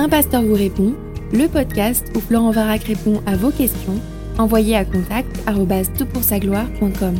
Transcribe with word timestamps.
Un 0.00 0.08
pasteur 0.08 0.42
vous 0.42 0.54
répond, 0.54 0.94
le 1.32 1.48
podcast 1.48 2.06
où 2.14 2.20
Florent 2.20 2.52
Varac 2.52 2.84
répond 2.84 3.20
à 3.26 3.34
vos 3.34 3.50
questions, 3.50 4.00
envoyez 4.38 4.76
à 4.76 4.84
contact 4.84 5.28
gloire.com 6.38 7.16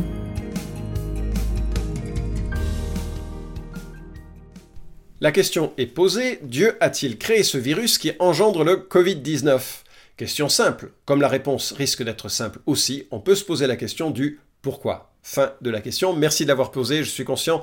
La 5.19 5.33
question 5.33 5.73
est 5.77 5.87
posée, 5.87 6.39
Dieu 6.41 6.77
a-t-il 6.79 7.17
créé 7.17 7.43
ce 7.43 7.57
virus 7.57 7.97
qui 7.97 8.13
engendre 8.17 8.63
le 8.63 8.77
Covid-19 8.77 9.59
Question 10.15 10.47
simple. 10.47 10.93
Comme 11.03 11.19
la 11.19 11.27
réponse 11.27 11.73
risque 11.73 12.01
d'être 12.03 12.29
simple 12.29 12.59
aussi, 12.65 13.07
on 13.11 13.19
peut 13.19 13.35
se 13.35 13.43
poser 13.43 13.67
la 13.67 13.75
question 13.75 14.09
du 14.09 14.39
pourquoi. 14.61 15.08
Fin 15.21 15.51
de 15.61 15.69
la 15.69 15.81
question. 15.81 16.13
Merci 16.13 16.43
de 16.43 16.47
l'avoir 16.47 16.71
posée. 16.71 17.03
Je 17.03 17.09
suis 17.09 17.25
conscient 17.25 17.61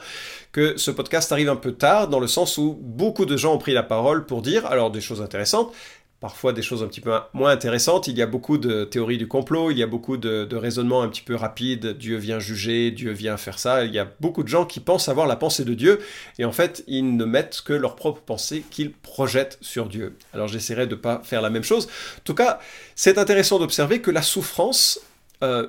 que 0.52 0.76
ce 0.76 0.90
podcast 0.90 1.32
arrive 1.32 1.48
un 1.48 1.56
peu 1.56 1.72
tard, 1.72 2.08
dans 2.08 2.20
le 2.20 2.26
sens 2.26 2.58
où 2.58 2.78
beaucoup 2.80 3.24
de 3.24 3.36
gens 3.36 3.54
ont 3.54 3.58
pris 3.58 3.72
la 3.72 3.82
parole 3.82 4.26
pour 4.26 4.42
dire 4.42 4.66
alors 4.66 4.90
des 4.90 5.00
choses 5.00 5.22
intéressantes, 5.22 5.72
parfois 6.20 6.52
des 6.52 6.60
choses 6.60 6.82
un 6.82 6.86
petit 6.86 7.00
peu 7.00 7.12
moins 7.32 7.50
intéressantes. 7.50 8.08
Il 8.08 8.18
y 8.18 8.22
a 8.22 8.26
beaucoup 8.26 8.58
de 8.58 8.84
théories 8.84 9.16
du 9.16 9.26
complot, 9.26 9.70
il 9.70 9.78
y 9.78 9.82
a 9.82 9.86
beaucoup 9.86 10.18
de, 10.18 10.54
raisonnements 10.54 11.02
un 11.02 11.08
petit 11.08 11.22
peu 11.22 11.34
rapides. 11.34 11.96
Dieu 11.96 12.18
vient 12.18 12.38
juger, 12.38 12.90
Dieu 12.90 13.10
vient 13.10 13.38
faire 13.38 13.58
ça. 13.58 13.84
Il 13.84 13.94
y 13.94 13.98
a 13.98 14.06
beaucoup 14.20 14.42
de 14.42 14.48
gens 14.48 14.66
qui 14.66 14.80
pensent 14.80 15.08
avoir 15.08 15.26
la 15.26 15.36
pensée 15.36 15.64
de 15.64 15.72
Dieu 15.74 16.00
et 16.38 16.44
en 16.44 16.52
fait, 16.52 16.84
ils 16.86 17.16
ne 17.16 17.24
mettent 17.24 17.62
que 17.64 17.72
leur 17.72 17.96
propre 17.96 18.20
pensée 18.20 18.64
qu'ils 18.70 18.92
projettent 18.92 19.58
sur 19.62 19.86
Dieu. 19.86 20.16
Alors 20.34 20.46
j'essaierai 20.46 20.86
de 20.86 20.94
ne 20.94 21.00
pas 21.00 21.22
faire 21.24 21.40
la 21.40 21.50
même 21.50 21.64
chose. 21.64 21.86
En 22.18 22.22
tout 22.24 22.34
cas, 22.34 22.60
c'est 22.94 23.16
intéressant 23.16 23.58
d'observer 23.58 24.00
que 24.02 24.10
la 24.10 24.22
souffrance 24.22 25.00
euh, 25.42 25.66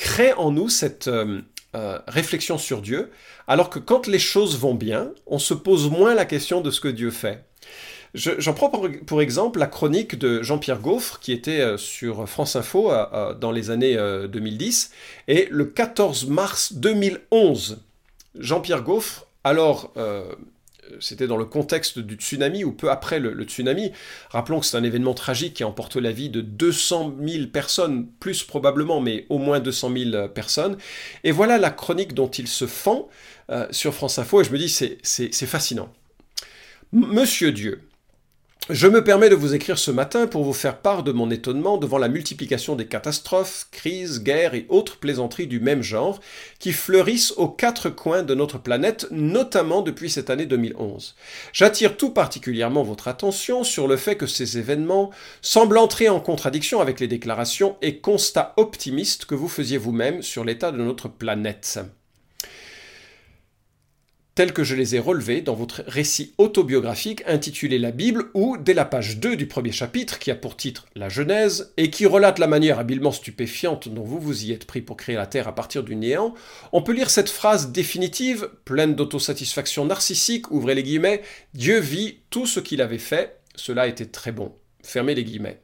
crée 0.00 0.32
en 0.32 0.50
nous 0.50 0.70
cette 0.70 1.08
euh, 1.08 1.42
euh, 1.76 1.98
réflexion 2.08 2.56
sur 2.56 2.80
Dieu, 2.80 3.10
alors 3.46 3.68
que 3.68 3.78
quand 3.78 4.06
les 4.06 4.18
choses 4.18 4.58
vont 4.58 4.74
bien, 4.74 5.12
on 5.26 5.38
se 5.38 5.52
pose 5.52 5.90
moins 5.90 6.14
la 6.14 6.24
question 6.24 6.62
de 6.62 6.70
ce 6.70 6.80
que 6.80 6.88
Dieu 6.88 7.10
fait. 7.10 7.44
J'en 8.14 8.54
prends 8.54 8.70
pour, 8.70 9.22
exemple 9.22 9.60
la 9.60 9.68
chronique 9.68 10.18
de 10.18 10.42
Jean-Pierre 10.42 10.80
Gaufre, 10.80 11.20
qui 11.20 11.32
était 11.32 11.60
euh, 11.60 11.76
sur 11.76 12.28
France 12.28 12.56
Info 12.56 12.90
dans 13.38 13.52
les 13.52 13.70
années 13.70 13.94
2010, 13.94 14.90
et 15.28 15.46
le 15.50 15.66
14 15.66 16.26
mars 16.26 16.72
2011, 16.72 17.82
Jean-Pierre 18.36 18.82
Gaufre, 18.82 19.26
alors 19.44 19.92
c'était 21.00 21.26
dans 21.26 21.36
le 21.36 21.44
contexte 21.44 21.98
du 21.98 22.16
tsunami 22.16 22.64
ou 22.64 22.72
peu 22.72 22.90
après 22.90 23.20
le, 23.20 23.44
tsunami. 23.44 23.92
Rappelons 24.30 24.60
que 24.60 24.66
c'est 24.66 24.76
un 24.76 24.84
événement 24.84 25.14
tragique 25.14 25.54
qui 25.54 25.64
emporte 25.64 25.96
la 25.96 26.12
vie 26.12 26.30
de 26.30 26.40
200 26.40 27.16
000 27.24 27.46
personnes, 27.46 28.08
plus 28.20 28.42
probablement, 28.42 29.00
mais 29.00 29.26
au 29.28 29.38
moins 29.38 29.60
200 29.60 29.92
000 30.12 30.28
personnes. 30.28 30.76
Et 31.24 31.30
voilà 31.30 31.58
la 31.58 31.70
chronique 31.70 32.14
dont 32.14 32.28
il 32.28 32.48
se 32.48 32.66
fend 32.66 33.08
euh, 33.50 33.66
sur 33.70 33.94
France 33.94 34.18
Info, 34.18 34.40
et 34.40 34.44
je 34.44 34.52
me 34.52 34.58
dis, 34.58 34.68
c'est 34.68 35.46
fascinant. 35.46 35.92
Monsieur 36.92 37.52
Dieu, 37.52 37.82
je 38.72 38.86
me 38.86 39.02
permets 39.02 39.28
de 39.28 39.34
vous 39.34 39.54
écrire 39.54 39.78
ce 39.78 39.90
matin 39.90 40.28
pour 40.28 40.44
vous 40.44 40.52
faire 40.52 40.78
part 40.78 41.02
de 41.02 41.10
mon 41.10 41.30
étonnement 41.30 41.76
devant 41.76 41.98
la 41.98 42.08
multiplication 42.08 42.76
des 42.76 42.86
catastrophes, 42.86 43.66
crises, 43.72 44.22
guerres 44.22 44.54
et 44.54 44.66
autres 44.68 44.98
plaisanteries 44.98 45.48
du 45.48 45.58
même 45.58 45.82
genre 45.82 46.20
qui 46.60 46.72
fleurissent 46.72 47.32
aux 47.36 47.48
quatre 47.48 47.90
coins 47.90 48.22
de 48.22 48.34
notre 48.34 48.58
planète, 48.58 49.08
notamment 49.10 49.82
depuis 49.82 50.08
cette 50.08 50.30
année 50.30 50.46
2011. 50.46 51.16
J'attire 51.52 51.96
tout 51.96 52.10
particulièrement 52.10 52.84
votre 52.84 53.08
attention 53.08 53.64
sur 53.64 53.88
le 53.88 53.96
fait 53.96 54.16
que 54.16 54.26
ces 54.26 54.58
événements 54.58 55.10
semblent 55.42 55.78
entrer 55.78 56.08
en 56.08 56.20
contradiction 56.20 56.80
avec 56.80 57.00
les 57.00 57.08
déclarations 57.08 57.76
et 57.82 57.98
constats 57.98 58.54
optimistes 58.56 59.24
que 59.24 59.34
vous 59.34 59.48
faisiez 59.48 59.78
vous-même 59.78 60.22
sur 60.22 60.44
l'état 60.44 60.70
de 60.70 60.78
notre 60.78 61.08
planète 61.08 61.80
tels 64.40 64.54
que 64.54 64.64
je 64.64 64.74
les 64.74 64.96
ai 64.96 64.98
relevés 64.98 65.42
dans 65.42 65.52
votre 65.52 65.82
récit 65.86 66.32
autobiographique 66.38 67.22
intitulé 67.26 67.78
La 67.78 67.90
Bible 67.90 68.30
ou 68.32 68.56
dès 68.56 68.72
la 68.72 68.86
page 68.86 69.18
2 69.18 69.36
du 69.36 69.46
premier 69.46 69.70
chapitre 69.70 70.18
qui 70.18 70.30
a 70.30 70.34
pour 70.34 70.56
titre 70.56 70.86
La 70.96 71.10
Genèse 71.10 71.74
et 71.76 71.90
qui 71.90 72.06
relate 72.06 72.38
la 72.38 72.46
manière 72.46 72.78
habilement 72.78 73.12
stupéfiante 73.12 73.90
dont 73.90 74.02
vous 74.02 74.18
vous 74.18 74.46
y 74.46 74.52
êtes 74.52 74.64
pris 74.64 74.80
pour 74.80 74.96
créer 74.96 75.16
la 75.16 75.26
Terre 75.26 75.46
à 75.46 75.54
partir 75.54 75.82
du 75.82 75.94
néant, 75.94 76.32
on 76.72 76.80
peut 76.80 76.94
lire 76.94 77.10
cette 77.10 77.28
phrase 77.28 77.70
définitive, 77.70 78.48
pleine 78.64 78.94
d'autosatisfaction 78.94 79.84
narcissique, 79.84 80.50
ouvrez 80.50 80.74
les 80.74 80.84
guillemets, 80.84 81.20
Dieu 81.52 81.78
vit 81.78 82.20
tout 82.30 82.46
ce 82.46 82.60
qu'il 82.60 82.80
avait 82.80 82.96
fait, 82.96 83.40
cela 83.56 83.88
était 83.88 84.06
très 84.06 84.32
bon. 84.32 84.54
Fermez 84.82 85.14
les 85.14 85.24
guillemets. 85.24 85.60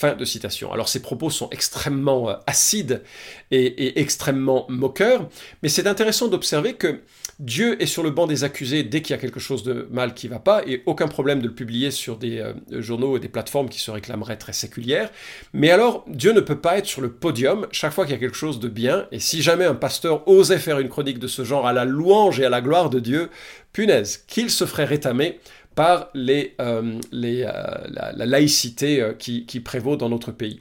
Fin 0.00 0.14
de 0.14 0.24
citation. 0.24 0.72
Alors 0.72 0.88
ces 0.88 1.02
propos 1.02 1.28
sont 1.28 1.50
extrêmement 1.50 2.30
euh, 2.30 2.34
acides 2.46 3.02
et, 3.50 4.00
extrêmement 4.00 4.64
moqueurs, 4.70 5.28
mais 5.62 5.68
c'est 5.68 5.86
intéressant 5.86 6.28
d'observer 6.28 6.72
que 6.72 7.02
Dieu 7.38 7.82
est 7.82 7.86
sur 7.86 8.02
le 8.02 8.08
banc 8.08 8.26
des 8.26 8.42
accusés 8.42 8.82
dès 8.82 9.02
qu'il 9.02 9.14
y 9.14 9.18
a 9.18 9.20
quelque 9.20 9.40
chose 9.40 9.62
de 9.62 9.88
mal 9.90 10.14
qui 10.14 10.26
va 10.26 10.38
pas, 10.38 10.62
et 10.66 10.82
aucun 10.86 11.06
problème 11.06 11.42
de 11.42 11.48
le 11.48 11.54
publier 11.54 11.90
sur 11.90 12.16
des 12.16 12.38
euh, 12.38 12.54
journaux 12.80 13.18
et 13.18 13.20
des 13.20 13.28
plateformes 13.28 13.68
qui 13.68 13.78
se 13.78 13.90
réclameraient 13.90 14.38
très 14.38 14.54
séculières. 14.54 15.10
Mais 15.52 15.70
alors, 15.70 16.06
Dieu 16.06 16.32
ne 16.32 16.40
peut 16.40 16.60
pas 16.60 16.78
être 16.78 16.86
sur 16.86 17.02
le 17.02 17.12
podium 17.12 17.66
chaque 17.70 17.92
fois 17.92 18.06
qu'il 18.06 18.14
y 18.14 18.16
a 18.16 18.20
quelque 18.20 18.36
chose 18.36 18.58
de 18.58 18.68
bien, 18.68 19.06
et 19.12 19.18
si 19.18 19.42
jamais 19.42 19.66
un 19.66 19.74
pasteur 19.74 20.26
osait 20.26 20.58
faire 20.58 20.78
une 20.78 20.88
chronique 20.88 21.18
de 21.18 21.28
ce 21.28 21.44
genre 21.44 21.66
à 21.66 21.74
la 21.74 21.84
louange 21.84 22.40
et 22.40 22.46
à 22.46 22.50
la 22.50 22.62
gloire 22.62 22.88
de 22.88 23.00
Dieu, 23.00 23.28
punaise, 23.74 24.24
qu'il 24.26 24.50
se 24.50 24.64
ferait 24.64 24.86
rétamer 24.86 25.40
par 25.74 26.08
euh, 26.16 26.44
euh, 26.60 27.00
la, 27.12 28.26
laïcité 28.26 29.00
euh, 29.00 29.12
qui, 29.12 29.60
prévaut 29.60 29.96
dans 29.96 30.08
notre 30.08 30.32
pays. 30.32 30.60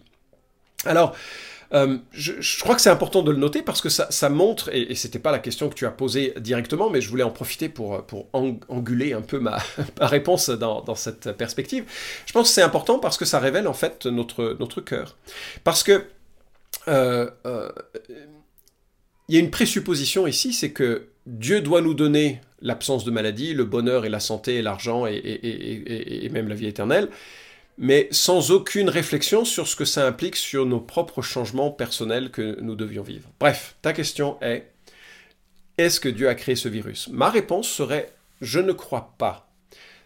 Alors, 0.86 1.16
je, 1.72 2.60
crois 2.62 2.76
que 2.76 2.82
c'est 2.82 2.90
important 2.90 3.22
de 3.22 3.32
le 3.32 3.38
noter 3.38 3.62
parce 3.62 3.82
que 3.82 3.90
ça, 3.90 4.30
montre, 4.30 4.70
et, 4.74 4.96
ce 4.96 5.08
n'était 5.08 5.20
pas 5.20 5.32
la 5.32 5.40
question 5.40 5.70
que 5.70 5.76
tu 5.76 5.86
as 5.86 5.92
posée 5.92 6.34
directement, 6.40 6.90
mais 6.90 7.02
je 7.02 7.10
voulais 7.10 7.24
en 7.24 7.32
profiter 7.32 7.70
pour, 7.70 8.06
pour 8.06 8.28
anguler 8.34 9.14
un 9.14 9.22
peu 9.22 9.40
ma, 9.40 9.60
ma 10.00 10.08
réponse 10.08 10.50
dans, 10.50 10.82
dans, 10.82 10.96
cette 10.96 11.32
perspective. 11.34 11.86
Je 12.26 12.34
pense 12.34 12.48
que 12.48 12.54
c'est 12.54 12.62
important 12.62 13.00
parce 13.00 13.18
que 13.18 13.26
ça 13.26 13.40
révèle 13.40 13.68
en 13.68 13.74
fait 13.74 14.06
notre, 14.06 14.56
notre 14.60 14.82
cœur. 14.82 15.18
Parce 15.64 15.84
que 15.84 16.06
il 16.88 19.36
y 19.36 19.38
a 19.38 19.40
une 19.40 19.52
présupposition 19.52 20.26
ici, 20.26 20.54
c'est 20.54 20.72
que 20.72 21.10
Dieu 21.28 21.62
doit 21.62 21.82
nous 21.82 21.94
donner 21.94 22.42
l'absence 22.62 23.06
de 23.06 23.12
maladie, 23.12 23.54
le 23.54 23.66
bonheur 23.66 24.06
et 24.06 24.10
la 24.10 24.20
santé 24.20 24.56
et 24.56 24.62
l'argent 24.62 25.06
et, 25.06 26.30
même 26.32 26.48
la 26.48 26.56
vie 26.56 26.68
éternelle, 26.68 27.10
mais 27.78 28.08
sans 28.12 28.52
aucune 28.52 28.90
réflexion 28.90 29.46
sur 29.46 29.68
ce 29.68 29.76
que 29.76 29.86
ça 29.86 30.06
implique 30.06 30.36
sur 30.36 30.66
nos 30.66 30.82
propres 30.82 31.22
changements 31.22 31.72
personnels 31.72 32.30
que 32.30 32.60
nous 32.62 32.76
devions 32.76 33.04
vivre. 33.04 33.30
Bref, 33.40 33.76
ta 33.82 33.94
question 33.94 34.38
est, 34.42 34.72
est-ce 35.78 36.00
que 36.00 36.10
Dieu 36.10 36.28
a 36.28 36.36
créé 36.36 36.56
ce 36.56 36.68
virus? 36.68 37.08
Ma 37.10 37.30
réponse 37.30 37.70
serait, 37.70 38.14
je 38.42 38.60
ne 38.60 38.74
crois 38.74 39.16
pas. 39.18 39.50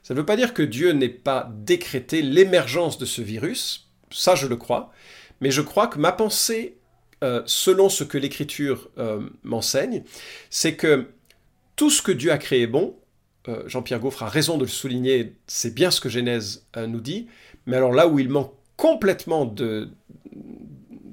Ça 0.03 0.14
ne 0.14 0.20
veut 0.20 0.25
pas 0.25 0.35
dire 0.35 0.53
que 0.53 0.62
Dieu 0.62 0.91
n'ait 0.91 1.09
pas 1.09 1.50
décrété 1.52 2.22
l'émergence 2.22 2.97
de 2.97 3.06
ce 3.06 3.22
virus, 3.22 3.90
ça 4.12 4.35
je 4.35 4.47
le 4.47 4.58
crois, 4.58 4.91
mais 5.41 5.50
je 5.50 5.62
crois 5.62 5.88
que 5.88 5.97
ma 5.97 6.12
pensée, 6.12 6.78
euh, 7.24 7.41
selon 7.46 7.90
ce 7.90 8.03
que 8.03 8.18
l'Écriture 8.18 8.90
euh, 8.97 9.22
m'enseigne, 9.44 10.03
c'est 10.50 10.75
que 10.75 11.08
tout 11.75 11.89
ce 11.89 12.01
que 12.01 12.11
Dieu 12.11 12.31
a 12.31 12.38
créé 12.38 12.63
est 12.63 12.67
bon. 12.67 12.95
Euh, 13.47 13.67
Jean-Pierre 13.67 14.00
Gaufre 14.00 14.23
a 14.23 14.29
raison 14.29 14.57
de 14.57 14.63
le 14.63 14.69
souligner, 14.69 15.34
c'est 15.47 15.73
bien 15.73 15.91
ce 15.91 16.00
que 16.00 16.09
Genèse 16.09 16.66
euh, 16.78 16.88
nous 16.88 17.01
dit. 17.01 17.28
Mais 17.66 17.78
alors 17.78 17.91
là 17.91 18.07
où 18.07 18.19
il 18.19 18.29
manque 18.29 18.53
complètement 18.78 19.53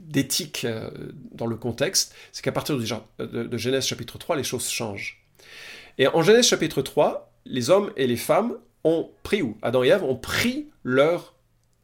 d'éthique 0.09 0.65
euh, 0.65 0.91
dans 1.33 1.47
le 1.47 1.57
contexte, 1.57 2.15
c'est 2.33 2.43
qu'à 2.43 2.53
partir 2.53 2.77
de, 2.77 2.85
de, 3.25 3.59
Genèse 3.59 3.87
chapitre 3.87 4.19
3, 4.19 4.37
les 4.37 4.45
choses 4.45 4.69
changent. 4.69 5.25
Et 5.99 6.07
en 6.07 6.23
Genèse 6.23 6.47
chapitre 6.47 6.83
3, 6.83 7.33
les 7.47 7.71
hommes 7.71 7.93
et 7.97 8.07
les 8.07 8.17
femmes 8.17 8.55
ont 8.85 9.11
pris, 9.23 9.43
ou 9.43 9.57
Adam 9.63 9.83
et 9.83 9.89
Ève 9.89 10.05
ont 10.05 10.17
pris 10.17 10.69
leur 10.85 11.35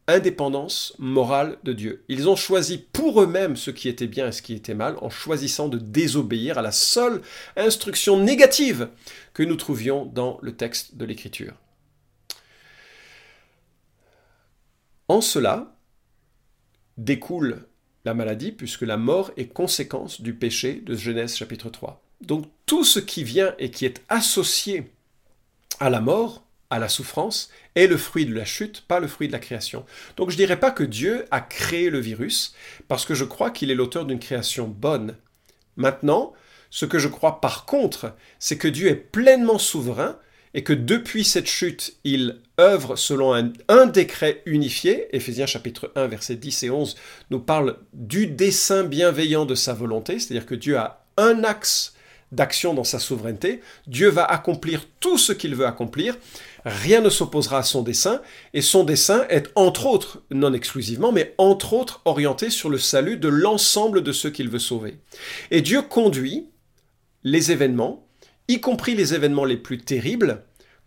indépendance 0.08 0.94
morale 0.98 1.58
de 1.64 1.72
Dieu. 1.72 2.04
Ils 2.08 2.28
ont 2.28 2.36
choisi 2.36 2.78
pour 2.78 3.20
eux-mêmes 3.22 3.56
ce 3.56 3.70
qui 3.70 3.88
était 3.88 4.06
bien 4.06 4.28
et 4.28 4.32
ce 4.32 4.42
qui 4.42 4.54
était 4.54 4.74
mal 4.74 4.96
en 5.00 5.10
choisissant 5.10 5.68
de 5.68 5.78
désobéir 5.78 6.58
à 6.58 6.62
la 6.62 6.72
seule 6.72 7.22
instruction 7.56 8.18
négative 8.18 8.88
que 9.34 9.42
nous 9.42 9.56
trouvions 9.56 10.06
dans 10.06 10.38
le 10.42 10.56
texte 10.56 10.96
de 10.96 11.04
l'Écriture. 11.04 11.54
En 15.08 15.20
cela 15.20 15.76
découle 16.96 17.66
la 18.04 18.14
maladie 18.14 18.52
puisque 18.52 18.82
la 18.82 18.96
mort 18.96 19.32
est 19.36 19.48
conséquence 19.48 20.20
du 20.20 20.34
péché 20.34 20.74
de 20.74 20.96
Genèse 20.96 21.36
chapitre 21.36 21.70
3. 21.70 22.02
Donc 22.20 22.46
tout 22.64 22.84
ce 22.84 23.00
qui 23.00 23.24
vient 23.24 23.54
et 23.58 23.70
qui 23.70 23.84
est 23.84 24.02
associé 24.08 24.92
à 25.80 25.90
la 25.90 26.00
mort 26.00 26.45
à 26.70 26.78
la 26.78 26.88
souffrance 26.88 27.50
est 27.74 27.86
le 27.86 27.96
fruit 27.96 28.26
de 28.26 28.34
la 28.34 28.44
chute, 28.44 28.82
pas 28.88 29.00
le 29.00 29.06
fruit 29.06 29.28
de 29.28 29.32
la 29.32 29.38
création. 29.38 29.84
Donc 30.16 30.30
je 30.30 30.34
ne 30.34 30.38
dirais 30.38 30.58
pas 30.58 30.70
que 30.70 30.84
Dieu 30.84 31.26
a 31.30 31.40
créé 31.40 31.90
le 31.90 32.00
virus, 32.00 32.54
parce 32.88 33.04
que 33.04 33.14
je 33.14 33.24
crois 33.24 33.50
qu'il 33.50 33.70
est 33.70 33.74
l'auteur 33.74 34.04
d'une 34.04 34.18
création 34.18 34.66
bonne. 34.66 35.16
Maintenant, 35.76 36.32
ce 36.70 36.86
que 36.86 36.98
je 36.98 37.08
crois 37.08 37.40
par 37.40 37.66
contre, 37.66 38.14
c'est 38.38 38.58
que 38.58 38.68
Dieu 38.68 38.88
est 38.88 38.94
pleinement 38.94 39.58
souverain 39.58 40.18
et 40.54 40.64
que 40.64 40.72
depuis 40.72 41.22
cette 41.22 41.48
chute, 41.48 41.96
il 42.04 42.40
œuvre 42.58 42.96
selon 42.96 43.34
un, 43.68 43.86
décret 43.86 44.42
unifié. 44.46 45.14
Éphésiens 45.14 45.44
chapitre 45.44 45.92
1, 45.94 46.06
versets 46.06 46.36
10 46.36 46.62
et 46.62 46.70
11 46.70 46.96
nous 47.30 47.40
parle 47.40 47.76
du 47.92 48.26
dessein 48.26 48.84
bienveillant 48.84 49.44
de 49.44 49.54
sa 49.54 49.74
volonté, 49.74 50.18
c'est-à-dire 50.18 50.46
que 50.46 50.54
Dieu 50.54 50.78
a 50.78 51.04
un 51.18 51.44
axe 51.44 51.94
d'action 52.32 52.74
dans 52.74 52.84
sa 52.84 52.98
souveraineté. 52.98 53.60
Dieu 53.86 54.08
va 54.08 54.24
accomplir 54.24 54.86
tout 54.98 55.18
ce 55.18 55.32
qu'il 55.32 55.54
veut 55.54 55.66
accomplir. 55.66 56.16
Rien 56.66 57.00
ne 57.00 57.10
s'opposera 57.10 57.58
à 57.58 57.62
son 57.62 57.82
dessein. 57.82 58.20
Et 58.52 58.60
son 58.60 58.82
dessein 58.82 59.24
est 59.28 59.52
entre 59.54 59.86
autres, 59.86 60.24
non 60.32 60.52
exclusivement, 60.52 61.12
mais 61.12 61.32
entre 61.38 61.74
autres 61.74 62.02
orienté 62.04 62.50
sur 62.50 62.68
le 62.68 62.78
salut 62.78 63.18
de 63.18 63.28
l'ensemble 63.28 64.02
de 64.02 64.10
ceux 64.10 64.30
qu'il 64.30 64.50
veut 64.50 64.58
sauver. 64.58 64.98
Et 65.52 65.62
Dieu 65.62 65.80
conduit 65.80 66.50
les 67.22 67.52
événements, 67.52 68.08
y 68.48 68.60
compris 68.60 68.96
les 68.96 69.14
événements 69.14 69.44
les 69.44 69.56
plus 69.56 69.78
terribles, 69.78 70.42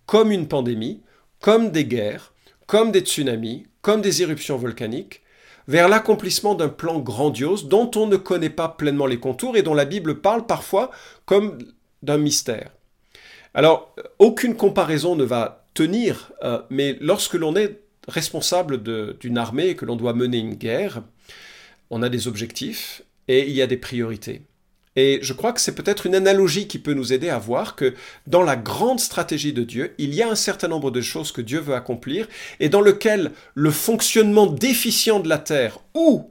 comme 0.05 0.33
une 0.33 0.49
pandémie, 0.49 1.01
comme 1.39 1.71
des 1.71 1.85
guerres, 1.85 2.33
comme 2.67 2.91
des 2.91 2.99
tsunamis, 2.99 3.65
comme 3.81 4.01
des 4.01 4.21
éruptions 4.21 4.57
volcaniques, 4.57 5.21
vers 5.69 5.87
l'accomplissement 5.87 6.55
d'un 6.55 6.67
plan 6.67 6.99
grandiose 6.99 7.69
dont 7.69 7.89
on 7.95 8.05
ne 8.05 8.17
connaît 8.17 8.49
pas 8.49 8.67
pleinement 8.67 9.05
les 9.05 9.19
contours 9.19 9.55
et 9.55 9.61
dont 9.61 9.73
la 9.73 9.85
Bible 9.85 10.19
parle 10.19 10.45
parfois 10.45 10.91
comme 11.25 11.57
d'un 12.03 12.17
mystère. 12.17 12.71
Alors, 13.53 13.95
aucune 14.19 14.55
comparaison 14.55 15.15
ne 15.15 15.23
va 15.23 15.58
euh, 15.81 16.61
mais 16.69 16.97
lorsque 16.99 17.35
l'on 17.35 17.55
est 17.55 17.79
responsable 18.07 18.81
d'une 19.19 19.37
armée 19.37 19.69
et 19.69 19.75
que 19.75 19.85
l'on 19.85 19.95
doit 19.95 20.13
mener 20.13 20.37
une 20.37 20.55
guerre, 20.55 21.03
on 21.89 22.01
a 22.01 22.09
des 22.09 22.27
objectifs 22.27 23.03
et 23.27 23.47
il 23.47 23.53
y 23.53 23.61
a 23.61 23.67
des 23.67 23.77
priorités. 23.77 24.41
Et 24.95 25.19
je 25.21 25.33
crois 25.33 25.53
que 25.53 25.61
c'est 25.61 25.75
peut-être 25.75 26.07
une 26.07 26.15
analogie 26.15 26.67
qui 26.67 26.79
peut 26.79 26.93
nous 26.93 27.13
aider 27.13 27.29
à 27.29 27.37
voir 27.37 27.75
que 27.75 27.93
dans 28.27 28.41
la 28.41 28.55
grande 28.55 28.99
stratégie 28.99 29.53
de 29.53 29.63
Dieu, 29.63 29.93
il 29.97 30.13
y 30.13 30.21
a 30.21 30.29
un 30.29 30.35
certain 30.35 30.67
nombre 30.67 30.91
de 30.91 31.01
choses 31.01 31.31
que 31.31 31.41
Dieu 31.41 31.59
veut 31.59 31.75
accomplir 31.75 32.27
et 32.59 32.69
dans 32.69 32.81
lequel 32.81 33.31
le 33.53 33.71
fonctionnement 33.71 34.47
déficient 34.47 35.19
de 35.19 35.29
la 35.29 35.37
terre 35.37 35.79
ou 35.93 36.29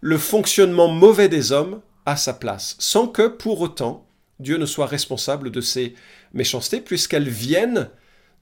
le 0.00 0.18
fonctionnement 0.18 0.88
mauvais 0.88 1.28
des 1.28 1.52
hommes 1.52 1.80
a 2.04 2.16
sa 2.16 2.34
place, 2.34 2.76
sans 2.78 3.06
que 3.06 3.28
pour 3.28 3.60
autant 3.60 4.06
Dieu 4.40 4.56
ne 4.56 4.66
soit 4.66 4.86
responsable 4.86 5.50
de 5.50 5.60
ces 5.60 5.94
méchancetés, 6.32 6.80
puisqu'elles 6.80 7.28
viennent 7.28 7.90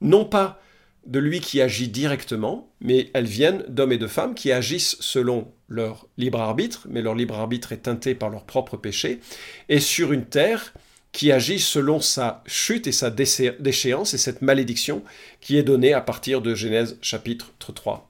non 0.00 0.24
pas 0.24 0.60
de 1.06 1.18
lui 1.18 1.40
qui 1.40 1.60
agit 1.60 1.88
directement, 1.88 2.70
mais 2.80 3.10
elles 3.14 3.26
viennent 3.26 3.64
d'hommes 3.68 3.92
et 3.92 3.98
de 3.98 4.06
femmes 4.06 4.34
qui 4.34 4.52
agissent 4.52 4.96
selon 5.00 5.50
leur 5.68 6.06
libre 6.18 6.40
arbitre, 6.40 6.86
mais 6.90 7.02
leur 7.02 7.14
libre 7.14 7.36
arbitre 7.36 7.72
est 7.72 7.78
teinté 7.78 8.14
par 8.14 8.28
leur 8.28 8.44
propre 8.44 8.76
péché, 8.76 9.20
et 9.68 9.80
sur 9.80 10.12
une 10.12 10.26
terre 10.26 10.74
qui 11.12 11.32
agit 11.32 11.58
selon 11.58 12.00
sa 12.00 12.42
chute 12.46 12.86
et 12.86 12.92
sa 12.92 13.10
déchéance 13.10 14.12
et 14.12 14.18
cette 14.18 14.42
malédiction 14.42 15.02
qui 15.40 15.56
est 15.56 15.62
donnée 15.62 15.94
à 15.94 16.02
partir 16.02 16.42
de 16.42 16.54
Genèse 16.54 16.98
chapitre 17.00 17.52
3. 17.58 18.08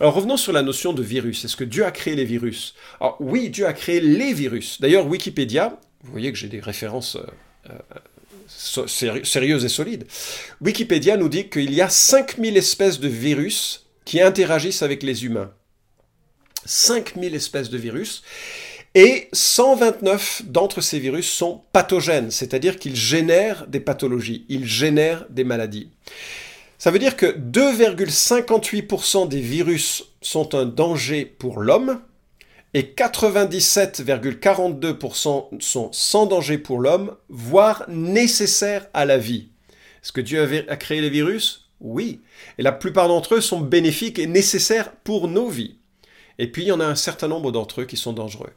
Alors 0.00 0.14
revenons 0.14 0.36
sur 0.38 0.52
la 0.52 0.62
notion 0.62 0.92
de 0.94 1.02
virus. 1.02 1.44
Est-ce 1.44 1.56
que 1.56 1.64
Dieu 1.64 1.84
a 1.84 1.90
créé 1.90 2.16
les 2.16 2.24
virus? 2.24 2.74
Alors 3.00 3.16
oui, 3.20 3.50
Dieu 3.50 3.66
a 3.66 3.74
créé 3.74 4.00
les 4.00 4.32
virus. 4.32 4.80
D'ailleurs, 4.80 5.06
Wikipédia, 5.06 5.78
vous 6.02 6.10
voyez 6.10 6.32
que 6.32 6.38
j'ai 6.38 6.48
des 6.48 6.60
références 6.60 7.16
euh, 7.16 7.26
euh, 7.70 7.78
sérieuses 8.48 9.64
et 9.64 9.68
solides. 9.68 10.06
Wikipédia 10.60 11.16
nous 11.16 11.28
dit 11.28 11.48
qu'il 11.48 11.72
y 11.72 11.80
a 11.80 11.88
5000 11.88 12.56
espèces 12.56 13.00
de 13.00 13.08
virus 13.08 13.86
qui 14.04 14.20
interagissent 14.20 14.82
avec 14.82 15.02
les 15.02 15.24
humains. 15.24 15.52
5000 16.64 17.34
espèces 17.34 17.70
de 17.70 17.78
virus. 17.78 18.22
Et 18.94 19.28
129 19.32 20.42
d'entre 20.46 20.80
ces 20.80 20.98
virus 20.98 21.30
sont 21.30 21.62
pathogènes, 21.72 22.30
c'est-à-dire 22.30 22.78
qu'ils 22.78 22.96
génèrent 22.96 23.66
des 23.66 23.80
pathologies, 23.80 24.46
ils 24.48 24.66
génèrent 24.66 25.26
des 25.28 25.44
maladies. 25.44 25.90
Ça 26.78 26.90
veut 26.90 26.98
dire 26.98 27.16
que 27.16 27.26
2,58% 27.26 29.28
des 29.28 29.40
virus 29.40 30.04
sont 30.22 30.54
un 30.54 30.64
danger 30.64 31.26
pour 31.26 31.60
l'homme 31.60 32.00
et 32.74 32.82
97,42% 32.82 35.60
sont 35.60 35.92
sans 35.92 36.26
danger 36.26 36.58
pour 36.58 36.80
l'homme, 36.80 37.16
voire 37.28 37.84
nécessaires 37.88 38.88
à 38.92 39.04
la 39.04 39.18
vie. 39.18 39.50
Est-ce 40.02 40.10
que 40.12 40.20
Dieu 40.20 40.66
a 40.68 40.76
créé 40.76 41.00
les 41.00 41.10
virus? 41.10 41.70
Oui. 41.80 42.20
Et 42.58 42.62
la 42.62 42.72
plupart 42.72 43.08
d'entre 43.08 43.36
eux 43.36 43.40
sont 43.40 43.60
bénéfiques 43.60 44.18
et 44.18 44.26
nécessaires 44.26 44.92
pour 44.92 45.28
nos 45.28 45.48
vies. 45.48 45.76
Et 46.38 46.50
puis 46.50 46.62
il 46.62 46.68
y 46.68 46.72
en 46.72 46.80
a 46.80 46.86
un 46.86 46.94
certain 46.94 47.28
nombre 47.28 47.52
d'entre 47.52 47.82
eux 47.82 47.84
qui 47.84 47.96
sont 47.96 48.12
dangereux. 48.12 48.50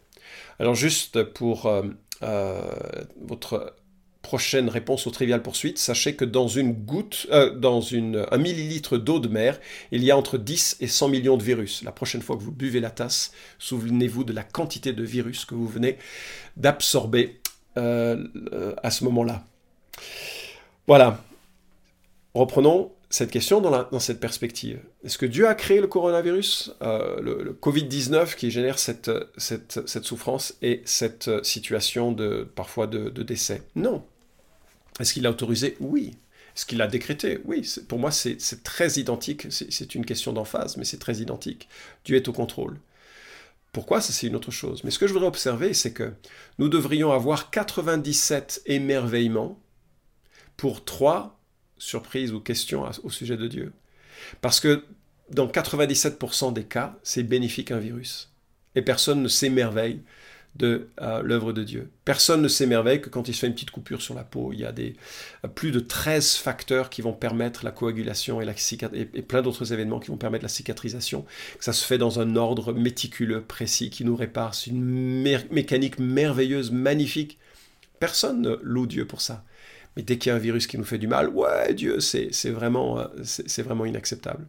Alors 0.59 0.75
juste 0.75 1.23
pour 1.23 1.65
euh, 1.65 1.83
euh, 2.23 2.61
votre 3.21 3.75
prochaine 4.31 4.69
réponse 4.69 5.07
au 5.07 5.11
trivial 5.11 5.41
poursuite, 5.41 5.77
sachez 5.77 6.15
que 6.15 6.23
dans 6.23 6.47
une 6.47 6.71
goutte, 6.71 7.27
euh, 7.31 7.53
dans 7.53 7.81
un 7.93 8.37
millilitre 8.37 8.97
d'eau 8.97 9.19
de 9.19 9.27
mer, 9.27 9.59
il 9.91 10.05
y 10.05 10.09
a 10.09 10.15
entre 10.15 10.37
10 10.37 10.77
et 10.79 10.87
100 10.87 11.09
millions 11.09 11.35
de 11.35 11.43
virus. 11.43 11.83
La 11.83 11.91
prochaine 11.91 12.21
fois 12.21 12.37
que 12.37 12.41
vous 12.41 12.53
buvez 12.53 12.79
la 12.79 12.91
tasse, 12.91 13.33
souvenez-vous 13.59 14.23
de 14.23 14.31
la 14.31 14.43
quantité 14.43 14.93
de 14.93 15.03
virus 15.03 15.43
que 15.43 15.53
vous 15.53 15.67
venez 15.67 15.97
d'absorber 16.55 17.41
à 17.75 18.89
ce 18.89 19.03
moment-là. 19.03 19.45
Voilà. 20.87 21.21
Reprenons 22.33 22.93
cette 23.09 23.31
question 23.31 23.59
dans, 23.59 23.99
cette 23.99 24.21
perspective. 24.21 24.79
Est-ce 25.03 25.17
que 25.17 25.25
Dieu 25.25 25.45
a 25.45 25.55
créé 25.55 25.81
le 25.81 25.87
coronavirus, 25.87 26.73
euh, 26.81 27.19
le, 27.19 27.57
Covid-19 27.61 28.35
qui 28.35 28.49
génère 28.49 28.79
cette, 28.79 29.11
souffrance 30.03 30.55
et 30.61 30.81
cette 30.85 31.29
situation 31.43 32.13
de, 32.13 32.47
parfois 32.55 32.87
de, 32.87 33.09
décès? 33.23 33.63
Non. 33.75 34.03
Est-ce 34.99 35.13
qu'il 35.13 35.23
l'a 35.23 35.31
autorisé 35.31 35.77
Oui. 35.79 36.17
Est-ce 36.55 36.65
qu'il 36.65 36.77
l'a 36.77 36.87
décrété 36.87 37.39
Oui. 37.45 37.67
Pour 37.87 37.99
moi, 37.99 38.11
c'est 38.11 38.37
très 38.63 38.91
identique. 38.93 39.47
C'est 39.49 39.95
une 39.95 40.05
question 40.05 40.33
d'emphase, 40.33 40.77
mais 40.77 40.83
c'est 40.83 40.99
très 40.99 41.17
identique. 41.17 41.69
Dieu 42.05 42.17
est 42.17 42.27
au 42.27 42.33
contrôle. 42.33 42.79
Pourquoi? 43.71 44.01
Ça, 44.01 44.11
c'est 44.11 44.27
une 44.27 44.35
autre 44.35 44.51
chose. 44.51 44.83
Mais 44.83 44.91
ce 44.91 44.99
que 44.99 45.07
je 45.07 45.13
voudrais 45.13 45.29
observer, 45.29 45.73
c'est 45.73 45.93
que 45.93 46.13
nous 46.59 46.67
devrions 46.67 47.11
avoir 47.11 47.51
97 47.51 48.63
émerveillements 48.65 49.59
pour 50.57 50.83
trois 50.83 51.41
surprise 51.81 52.31
ou 52.31 52.39
question 52.39 52.85
au 53.03 53.09
sujet 53.09 53.37
de 53.37 53.47
Dieu. 53.47 53.73
Parce 54.41 54.59
que 54.59 54.85
dans 55.29 55.47
97% 55.47 56.53
des 56.53 56.63
cas, 56.63 56.97
c'est 57.03 57.23
bénéfique 57.23 57.71
un 57.71 57.79
virus. 57.79 58.31
Et 58.75 58.81
personne 58.81 59.23
ne 59.23 59.27
s'émerveille 59.27 60.01
de 60.55 60.89
euh, 61.01 61.21
l'œuvre 61.21 61.53
de 61.53 61.63
Dieu. 61.63 61.89
Personne 62.03 62.41
ne 62.41 62.47
s'émerveille 62.47 63.01
que 63.01 63.09
quand 63.09 63.27
il 63.29 63.33
se 63.33 63.39
fait 63.39 63.47
une 63.47 63.53
petite 63.53 63.71
coupure 63.71 64.01
sur 64.01 64.13
la 64.13 64.23
peau, 64.23 64.51
il 64.51 64.59
y 64.59 64.65
a 64.65 64.71
des, 64.71 64.95
euh, 65.45 65.47
plus 65.47 65.71
de 65.71 65.79
13 65.79 66.35
facteurs 66.35 66.89
qui 66.89 67.01
vont 67.01 67.13
permettre 67.13 67.63
la 67.63 67.71
coagulation 67.71 68.41
et, 68.41 68.45
la 68.45 68.51
et, 68.51 69.09
et 69.13 69.21
plein 69.21 69.41
d'autres 69.41 69.71
événements 69.71 69.99
qui 69.99 70.09
vont 70.09 70.17
permettre 70.17 70.43
la 70.43 70.49
cicatrisation. 70.49 71.25
Ça 71.59 71.71
se 71.71 71.85
fait 71.85 71.97
dans 71.97 72.19
un 72.19 72.35
ordre 72.35 72.73
méticuleux, 72.73 73.41
précis, 73.41 73.89
qui 73.89 74.03
nous 74.03 74.15
répare. 74.15 74.53
C'est 74.53 74.71
une 74.71 75.21
mécanique 75.51 75.99
merveilleuse, 75.99 76.71
magnifique. 76.71 77.39
Personne 77.99 78.41
ne 78.41 78.59
loue 78.61 78.87
Dieu 78.87 79.05
pour 79.05 79.21
ça. 79.21 79.45
Mais 79.95 80.03
dès 80.03 80.17
qu'il 80.17 80.29
y 80.29 80.33
a 80.33 80.35
un 80.35 80.39
virus 80.39 80.67
qui 80.67 80.77
nous 80.77 80.83
fait 80.83 80.97
du 80.97 81.07
mal, 81.07 81.29
ouais, 81.29 81.73
Dieu, 81.73 81.99
c'est 81.99 82.31
vraiment, 82.49 82.99
euh, 82.99 83.07
c'est 83.23 83.61
vraiment 83.61 83.85
inacceptable. 83.85 84.47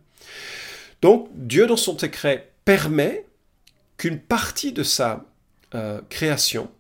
Donc, 1.00 1.28
Dieu, 1.35 1.66
dans 1.66 1.76
son 1.76 1.94
décret, 1.94 2.52
permet 2.64 3.26
qu'une 3.97 4.21
partie 4.21 4.73
de 4.73 4.82
sa 4.82 5.26
euh, 5.75 6.00
création, 6.09 6.71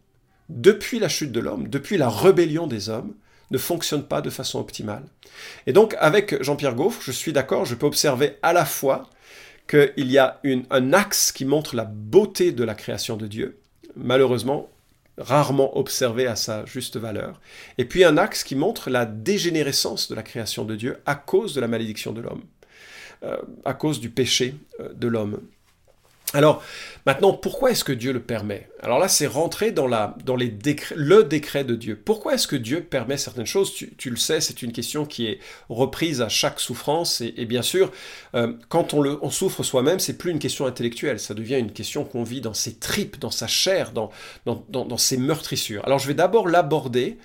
depuis 0.48 0.98
la 0.98 1.08
chute 1.08 1.32
de 1.32 1.40
l'homme, 1.40 1.68
depuis 1.68 1.96
la 1.96 2.08
rébellion 2.08 2.66
des 2.66 2.88
hommes, 2.88 3.14
ne 3.50 3.58
fonctionne 3.58 4.04
pas 4.04 4.20
de 4.20 4.30
façon 4.30 4.58
optimale. 4.58 5.04
Et 5.66 5.72
donc, 5.72 5.94
avec 5.98 6.42
Jean-Pierre 6.42 6.74
Gaufre, 6.74 7.02
je 7.02 7.12
suis 7.12 7.32
d'accord, 7.32 7.64
je 7.64 7.74
peux 7.74 7.86
observer 7.86 8.38
à 8.42 8.52
la 8.52 8.64
fois 8.64 9.08
qu'il 9.68 10.10
y 10.10 10.18
a 10.18 10.40
un 10.70 10.92
axe 10.92 11.32
qui 11.32 11.44
montre 11.44 11.76
la 11.76 11.84
beauté 11.84 12.52
de 12.52 12.64
la 12.64 12.74
création 12.74 13.16
de 13.16 13.26
Dieu. 13.26 13.58
Malheureusement, 13.96 14.70
rarement 15.18 15.76
observé 15.78 16.26
à 16.26 16.36
sa 16.36 16.64
juste 16.64 16.96
valeur, 16.96 17.40
et 17.78 17.84
puis 17.84 18.04
un 18.04 18.16
axe 18.16 18.44
qui 18.44 18.56
montre 18.56 18.90
la 18.90 19.04
dégénérescence 19.04 20.08
de 20.08 20.14
la 20.14 20.22
création 20.22 20.64
de 20.64 20.74
Dieu 20.74 20.98
à 21.04 21.14
cause 21.14 21.54
de 21.54 21.60
la 21.60 21.68
malédiction 21.68 22.12
de 22.12 22.22
l'homme, 22.22 22.42
euh, 23.22 23.36
à 23.64 23.74
cause 23.74 24.00
du 24.00 24.10
péché 24.10 24.54
euh, 24.80 24.92
de 24.94 25.08
l'homme. 25.08 25.40
Alors, 26.34 26.62
maintenant, 27.04 27.34
pourquoi 27.34 27.72
est-ce 27.72 27.84
que 27.84 27.92
Dieu 27.92 28.10
le 28.12 28.22
permet? 28.22 28.66
Alors 28.82 28.98
là, 28.98 29.08
c'est 29.08 29.26
rentrer 29.26 29.70
dans, 29.70 29.86
la, 29.86 30.16
dans 30.24 30.34
les 30.34 30.50
le 30.94 31.24
décret 31.24 31.64
de 31.64 31.74
Dieu. 31.74 32.00
Pourquoi 32.02 32.34
est-ce 32.34 32.46
que 32.46 32.56
Dieu 32.56 32.82
permet 32.82 33.18
certaines 33.18 33.44
choses? 33.44 33.74
Tu, 33.74 34.08
le 34.08 34.16
sais, 34.16 34.40
c'est 34.40 34.62
une 34.62 34.72
question 34.72 35.04
qui 35.04 35.26
est 35.26 35.40
reprise 35.68 36.22
à 36.22 36.30
chaque 36.30 36.58
souffrance. 36.58 37.20
Et, 37.20 37.44
bien 37.44 37.60
sûr, 37.60 37.92
euh, 38.34 38.54
quand 38.70 38.94
on, 38.94 39.02
le, 39.02 39.18
on 39.22 39.28
souffre 39.28 39.62
soi-même, 39.62 40.00
c'est 40.00 40.16
plus 40.16 40.30
une 40.30 40.38
question 40.38 40.64
intellectuelle. 40.64 41.20
Ça 41.20 41.34
devient 41.34 41.58
une 41.58 41.72
question 41.72 42.04
qu'on 42.04 42.22
vit 42.22 42.40
dans 42.40 42.54
ses 42.54 42.76
tripes, 42.76 43.18
dans 43.18 43.30
sa 43.30 43.46
chair, 43.46 43.92
dans, 43.92 44.10
dans, 44.46 44.64
dans, 44.70 44.86
dans 44.86 44.98
ses 44.98 45.18
meurtrissures. 45.18 45.84
Alors, 45.84 45.98
je 45.98 46.08
vais 46.08 46.14
d'abord 46.14 46.48
l'aborder 46.48 47.18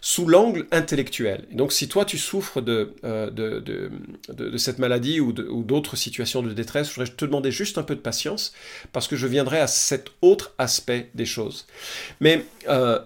sous 0.00 0.26
l'angle 0.26 0.66
intellectuel. 0.70 1.46
donc 1.52 1.72
si 1.72 1.88
toi 1.88 2.04
tu 2.04 2.18
souffres 2.18 2.60
de, 2.60 2.94
euh, 3.04 3.30
de, 3.30 3.60
de, 4.28 4.56
cette 4.58 4.78
maladie 4.78 5.20
ou 5.20 5.32
d'autres 5.32 5.96
situations 5.96 6.42
de 6.42 6.52
détresse, 6.52 6.88
je 6.88 6.94
voudrais 6.94 7.12
te 7.14 7.24
demander 7.24 7.50
juste 7.50 7.78
un 7.78 7.82
peu 7.82 7.94
de 7.94 8.00
patience 8.00 8.52
parce 8.92 9.08
que 9.08 9.16
je 9.16 9.26
viendrai 9.26 9.60
à 9.60 9.66
cet 9.66 10.10
autre 10.22 10.54
aspect 10.58 11.10
des 11.14 11.26
choses. 11.26 11.66
Mais 12.20 12.44
euh, 12.68 12.98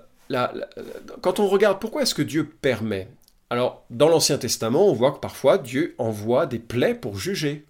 quand 1.20 1.40
on 1.40 1.48
regarde 1.48 1.80
pourquoi 1.80 2.02
est-ce 2.02 2.14
que 2.14 2.22
Dieu 2.22 2.48
permet? 2.60 3.08
Alors 3.50 3.84
dans 3.90 4.08
l'Ancien 4.08 4.38
Testament, 4.38 4.88
on 4.88 4.94
voit 4.94 5.12
que 5.12 5.18
parfois 5.18 5.58
Dieu 5.58 5.94
envoie 5.98 6.46
des 6.46 6.58
plaies 6.58 6.94
pour 6.94 7.18
juger. 7.18 7.66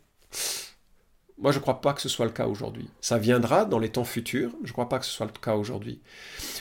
Moi, 1.39 1.51
je 1.51 1.59
ne 1.59 1.63
crois 1.63 1.81
pas 1.81 1.93
que 1.93 2.01
ce 2.01 2.09
soit 2.09 2.25
le 2.25 2.31
cas 2.31 2.47
aujourd'hui. 2.47 2.89
Ça 3.01 3.19
viendra 3.19 3.65
dans 3.65 3.81
les 3.81 3.89
temps 3.89 4.05
futurs, 4.05 4.53
je 4.63 4.69
ne 4.69 4.73
crois 4.73 4.89
pas 4.89 5.01
que 5.01 5.05
ce 5.05 5.11
soit 5.11 5.27
le 5.27 5.33
cas 5.33 5.57
aujourd'hui. 5.57 6.01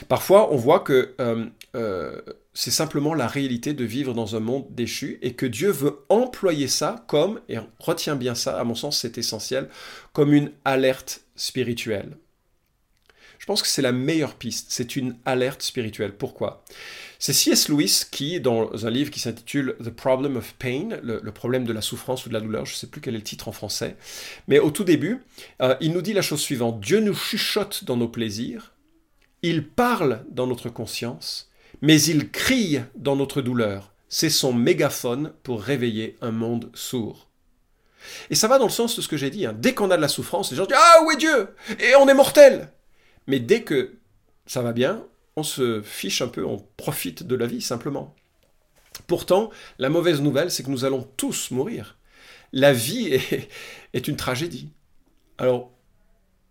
Parfois, 0.08 0.52
on 0.52 0.56
voit 0.56 0.80
que 0.80 1.14
euh, 1.20 2.20
c'est 2.54 2.70
simplement 2.70 3.14
la 3.14 3.26
réalité 3.26 3.72
de 3.72 3.84
vivre 3.84 4.14
dans 4.14 4.36
un 4.36 4.40
monde 4.40 4.66
déchu 4.70 5.18
et 5.22 5.34
que 5.34 5.46
Dieu 5.46 5.70
veut 5.70 6.04
employer 6.08 6.68
ça 6.68 7.04
comme, 7.08 7.40
et 7.48 7.56
retiens 7.78 8.16
bien 8.16 8.34
ça, 8.34 8.58
à 8.58 8.64
mon 8.64 8.74
sens 8.74 8.98
c'est 8.98 9.18
essentiel, 9.18 9.68
comme 10.12 10.34
une 10.34 10.52
alerte 10.64 11.22
spirituelle. 11.34 12.16
Je 13.38 13.46
pense 13.46 13.62
que 13.62 13.66
c'est 13.68 13.82
la 13.82 13.90
meilleure 13.90 14.36
piste, 14.36 14.68
c'est 14.70 14.94
une 14.94 15.16
alerte 15.24 15.62
spirituelle. 15.62 16.12
Pourquoi? 16.12 16.62
C'est 17.18 17.32
C.S. 17.32 17.68
Lewis 17.68 18.04
qui, 18.08 18.40
dans 18.40 18.86
un 18.86 18.90
livre 18.90 19.10
qui 19.10 19.18
s'intitule 19.18 19.76
The 19.82 19.90
Problem 19.90 20.36
of 20.36 20.54
Pain, 20.60 20.90
le, 21.02 21.20
problème 21.32 21.64
de 21.64 21.72
la 21.72 21.80
souffrance 21.80 22.24
ou 22.24 22.28
de 22.28 22.34
la 22.34 22.40
douleur, 22.40 22.66
je 22.66 22.74
ne 22.74 22.76
sais 22.76 22.86
plus 22.86 23.00
quel 23.00 23.14
est 23.14 23.18
le 23.18 23.24
titre 23.24 23.48
en 23.48 23.52
français, 23.52 23.96
mais 24.46 24.60
au 24.60 24.70
tout 24.70 24.84
début, 24.84 25.22
euh, 25.60 25.74
il 25.80 25.92
nous 25.92 26.02
dit 26.02 26.12
la 26.12 26.22
chose 26.22 26.40
suivante, 26.40 26.80
Dieu 26.80 27.00
nous 27.00 27.14
chuchote 27.14 27.82
dans 27.82 27.96
nos 27.96 28.06
plaisirs, 28.06 28.74
il 29.42 29.66
parle 29.66 30.24
dans 30.30 30.46
notre 30.46 30.68
conscience, 30.68 31.50
mais 31.82 32.00
il 32.00 32.30
crie 32.30 32.80
dans 32.94 33.16
notre 33.16 33.42
douleur. 33.42 33.92
C'est 34.08 34.30
son 34.30 34.52
mégaphone 34.52 35.32
pour 35.42 35.62
réveiller 35.62 36.16
un 36.20 36.30
monde 36.30 36.70
sourd. 36.74 37.28
Et 38.30 38.34
ça 38.34 38.48
va 38.48 38.58
dans 38.58 38.66
le 38.66 38.70
sens 38.70 38.96
de 38.96 39.02
ce 39.02 39.08
que 39.08 39.16
j'ai 39.16 39.30
dit. 39.30 39.46
Hein. 39.46 39.54
Dès 39.56 39.74
qu'on 39.74 39.90
a 39.90 39.96
de 39.96 40.02
la 40.02 40.08
souffrance, 40.08 40.50
les 40.50 40.56
gens 40.56 40.66
disent 40.66 40.76
Ah, 40.78 41.02
où 41.04 41.10
est 41.10 41.16
Dieu? 41.16 41.54
Et 41.80 41.94
on 41.96 42.08
est 42.08 42.14
mortel 42.14 42.72
Mais 43.26 43.40
dès 43.40 43.62
que 43.62 43.98
ça 44.46 44.62
va 44.62 44.72
bien, 44.72 45.04
on 45.36 45.42
se 45.42 45.82
fiche 45.82 46.22
un 46.22 46.28
peu, 46.28 46.44
on 46.44 46.58
profite 46.76 47.22
de 47.22 47.34
la 47.34 47.46
vie 47.46 47.62
simplement. 47.62 48.14
Pourtant, 49.06 49.50
la 49.78 49.88
mauvaise 49.88 50.20
nouvelle, 50.20 50.50
c'est 50.50 50.62
que 50.62 50.70
nous 50.70 50.84
allons 50.84 51.08
tous 51.16 51.50
mourir. 51.50 51.96
La 52.52 52.72
vie 52.72 53.08
est, 53.08 53.48
est 53.92 54.08
une 54.08 54.16
tragédie. 54.16 54.68
Alors, 55.38 55.72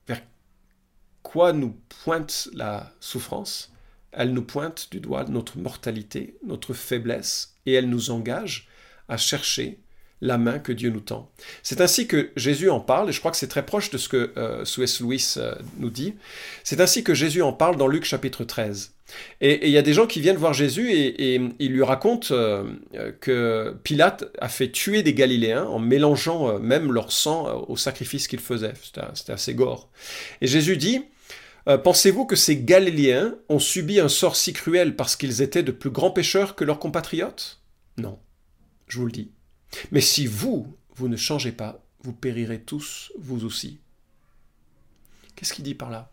vers 0.08 0.22
quoi 1.22 1.54
nous 1.54 1.78
pointe 2.04 2.50
la 2.54 2.92
souffrance? 3.00 3.72
Elle 4.12 4.34
nous 4.34 4.44
pointe 4.44 4.88
du 4.92 5.00
doigt 5.00 5.26
notre 5.26 5.58
mortalité, 5.58 6.38
notre 6.46 6.74
faiblesse, 6.74 7.56
et 7.66 7.74
elle 7.74 7.90
nous 7.90 8.12
engage 8.12 8.68
à 9.08 9.18
chercher 9.18 9.80
la 10.22 10.38
main 10.38 10.60
que 10.60 10.72
Dieu 10.72 10.92
nous 10.92 11.00
tend. 11.00 11.32
C'est 11.64 11.82
ainsi 11.82 12.08
que 12.08 12.30
Jésus 12.36 12.70
en 12.70 12.80
parle, 12.80 13.10
et 13.10 13.12
je 13.12 13.20
crois 13.20 13.32
que 13.32 13.38
c'est 13.38 13.48
très 13.48 13.66
proche 13.66 13.90
de 13.90 13.98
ce 13.98 14.08
que 14.08 14.32
euh, 14.38 14.64
Louis 15.00 15.34
euh, 15.38 15.56
nous 15.80 15.90
dit. 15.90 16.14
C'est 16.64 16.80
ainsi 16.80 17.04
que 17.04 17.14
Jésus 17.14 17.42
en 17.42 17.54
parle 17.54 17.76
dans 17.76 17.88
Luc 17.88 18.06
chapitre 18.06 18.44
13. 18.44 18.94
Et 19.42 19.68
il 19.68 19.72
y 19.72 19.78
a 19.78 19.82
des 19.82 19.94
gens 19.94 20.08
qui 20.08 20.22
viennent 20.22 20.38
voir 20.38 20.54
Jésus 20.54 20.92
et, 20.92 21.42
ils 21.60 21.72
lui 21.72 21.84
racontent 21.84 22.28
euh, 22.32 22.64
que 23.20 23.76
Pilate 23.84 24.26
a 24.40 24.50
fait 24.50 24.70
tuer 24.70 25.04
des 25.04 25.14
Galiléens 25.14 25.66
en 25.66 25.80
mélangeant 25.80 26.50
euh, 26.50 26.60
même 26.60 26.92
leur 26.92 27.12
sang 27.12 27.66
au 27.68 27.78
sacrifice 27.78 28.28
qu'il 28.28 28.40
faisait. 28.40 28.74
C'était 29.14 29.34
assez 29.34 29.54
gore. 29.54 29.90
Et 30.42 30.48
Jésus 30.48 30.78
dit, 30.78 31.02
euh, 31.68 31.78
pensez-vous 31.78 32.26
que 32.26 32.36
ces 32.36 32.58
Galiléens 32.58 33.36
ont 33.50 33.60
subi 33.60 34.00
un 34.00 34.10
sort 34.10 34.36
si 34.36 34.54
cruel 34.54 34.96
parce 34.96 35.16
qu'ils 35.16 35.42
étaient 35.42 35.64
de 35.64 35.72
plus 35.72 35.92
grands 35.92 36.12
pécheurs 36.12 36.56
que 36.56 36.64
leurs 36.64 36.80
compatriotes? 36.80 37.62
Non, 37.98 38.20
je 38.88 38.98
vous 38.98 39.06
le 39.06 39.12
dis. 39.12 39.32
Mais 39.92 40.02
si 40.02 40.26
vous, 40.26 40.76
vous 40.96 41.08
ne 41.08 41.18
changez 41.18 41.52
pas, 41.52 41.84
vous 42.04 42.14
périrez 42.14 42.62
tous, 42.62 43.12
vous 43.20 43.46
aussi. 43.46 43.80
Qu'est-ce 45.36 45.54
qu'il 45.54 45.64
dit 45.64 45.76
par 45.76 45.90
là? 45.90 46.12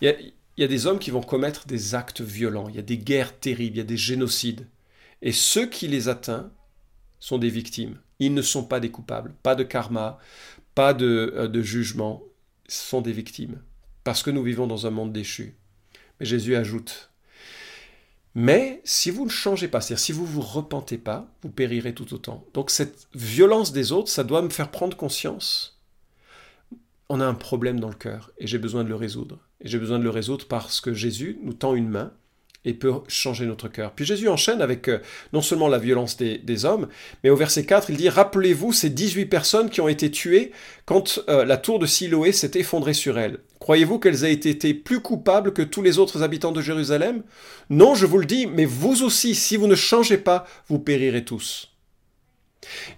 Il 0.00 0.32
y, 0.58 0.64
a, 0.64 0.68
des 0.68 0.86
hommes 0.86 0.98
qui 0.98 1.10
vont 1.10 1.22
commettre 1.22 1.66
des 1.66 1.94
actes 1.94 2.20
violents, 2.20 2.68
il 2.68 2.76
y 2.76 2.78
a 2.78 2.82
des 2.82 2.98
guerres 2.98 3.38
terribles, 3.38 3.76
il 3.76 3.78
y 3.78 3.82
a 3.82 3.84
des 3.84 3.96
génocides. 3.96 4.68
Et 5.22 5.32
ceux 5.32 5.66
qui 5.66 5.88
les 5.88 6.08
atteignent 6.08 6.50
sont 7.18 7.38
des 7.38 7.48
victimes. 7.48 7.98
Ils 8.18 8.34
ne 8.34 8.42
sont 8.42 8.64
pas 8.64 8.80
des 8.80 8.90
coupables, 8.90 9.34
pas 9.42 9.54
de 9.54 9.64
karma, 9.64 10.18
pas 10.74 10.92
de, 10.92 11.32
euh, 11.34 11.48
de 11.48 11.62
jugement, 11.62 12.22
ce 12.68 12.88
sont 12.88 13.00
des 13.00 13.12
victimes 13.12 13.60
parce 14.04 14.22
que 14.22 14.30
nous 14.30 14.42
vivons 14.42 14.66
dans 14.66 14.86
un 14.86 14.90
monde 14.90 15.12
déchu. 15.12 15.54
Mais 16.20 16.26
Jésus 16.26 16.54
ajoute, 16.54 17.10
mais 18.34 18.80
si 18.84 19.10
vous 19.10 19.24
ne 19.24 19.30
changez 19.30 19.68
pas, 19.68 19.80
c'est-à-dire 19.80 20.04
si 20.04 20.12
vous 20.12 20.24
ne 20.24 20.28
vous 20.28 20.40
repentez 20.40 20.98
pas, 20.98 21.28
vous 21.42 21.50
périrez 21.50 21.94
tout 21.94 22.12
autant. 22.14 22.44
Donc 22.52 22.70
cette 22.70 23.06
violence 23.14 23.72
des 23.72 23.92
autres, 23.92 24.10
ça 24.10 24.24
doit 24.24 24.42
me 24.42 24.50
faire 24.50 24.70
prendre 24.70 24.96
conscience. 24.96 25.80
On 27.08 27.20
a 27.20 27.26
un 27.26 27.34
problème 27.34 27.78
dans 27.78 27.88
le 27.88 27.94
cœur 27.94 28.32
et 28.38 28.46
j'ai 28.46 28.58
besoin 28.58 28.82
de 28.82 28.88
le 28.88 28.96
résoudre. 28.96 29.38
Et 29.60 29.68
j'ai 29.68 29.78
besoin 29.78 30.00
de 30.00 30.04
le 30.04 30.10
résoudre 30.10 30.46
parce 30.48 30.80
que 30.80 30.92
Jésus 30.92 31.38
nous 31.42 31.52
tend 31.52 31.74
une 31.74 31.88
main 31.88 32.12
et 32.64 32.74
peut 32.74 32.92
changer 33.08 33.46
notre 33.46 33.68
cœur. 33.68 33.92
Puis 33.92 34.04
Jésus 34.04 34.28
enchaîne 34.28 34.62
avec 34.62 34.88
euh, 34.88 34.98
non 35.32 35.42
seulement 35.42 35.68
la 35.68 35.78
violence 35.78 36.16
des, 36.16 36.64
hommes, 36.64 36.88
mais 37.22 37.30
au 37.30 37.36
verset 37.36 37.64
4, 37.64 37.90
il 37.90 37.96
dit, 37.96 38.08
Rappelez-vous 38.08 38.72
ces 38.72 38.90
18 38.90 39.26
personnes 39.26 39.70
qui 39.70 39.80
ont 39.80 39.88
été 39.88 40.10
tuées 40.10 40.52
quand 40.86 41.20
euh, 41.28 41.44
la 41.44 41.56
tour 41.56 41.78
de 41.78 41.86
Siloé 41.86 42.32
s'est 42.32 42.52
effondrée 42.54 42.94
sur 42.94 43.18
elles. 43.18 43.38
Croyez-vous 43.60 43.98
qu'elles 43.98 44.24
aient 44.24 44.32
été 44.32 44.74
plus 44.74 45.00
coupables 45.00 45.52
que 45.52 45.62
tous 45.62 45.82
les 45.82 45.98
autres 45.98 46.22
habitants 46.22 46.52
de 46.52 46.60
Jérusalem? 46.60 47.22
Non, 47.70 47.94
je 47.94 48.06
vous 48.06 48.18
le 48.18 48.26
dis, 48.26 48.46
mais 48.46 48.64
vous 48.64 49.02
aussi, 49.02 49.34
si 49.34 49.56
vous 49.56 49.66
ne 49.66 49.74
changez 49.74 50.18
pas, 50.18 50.46
vous 50.68 50.78
périrez 50.78 51.24
tous. 51.24 51.70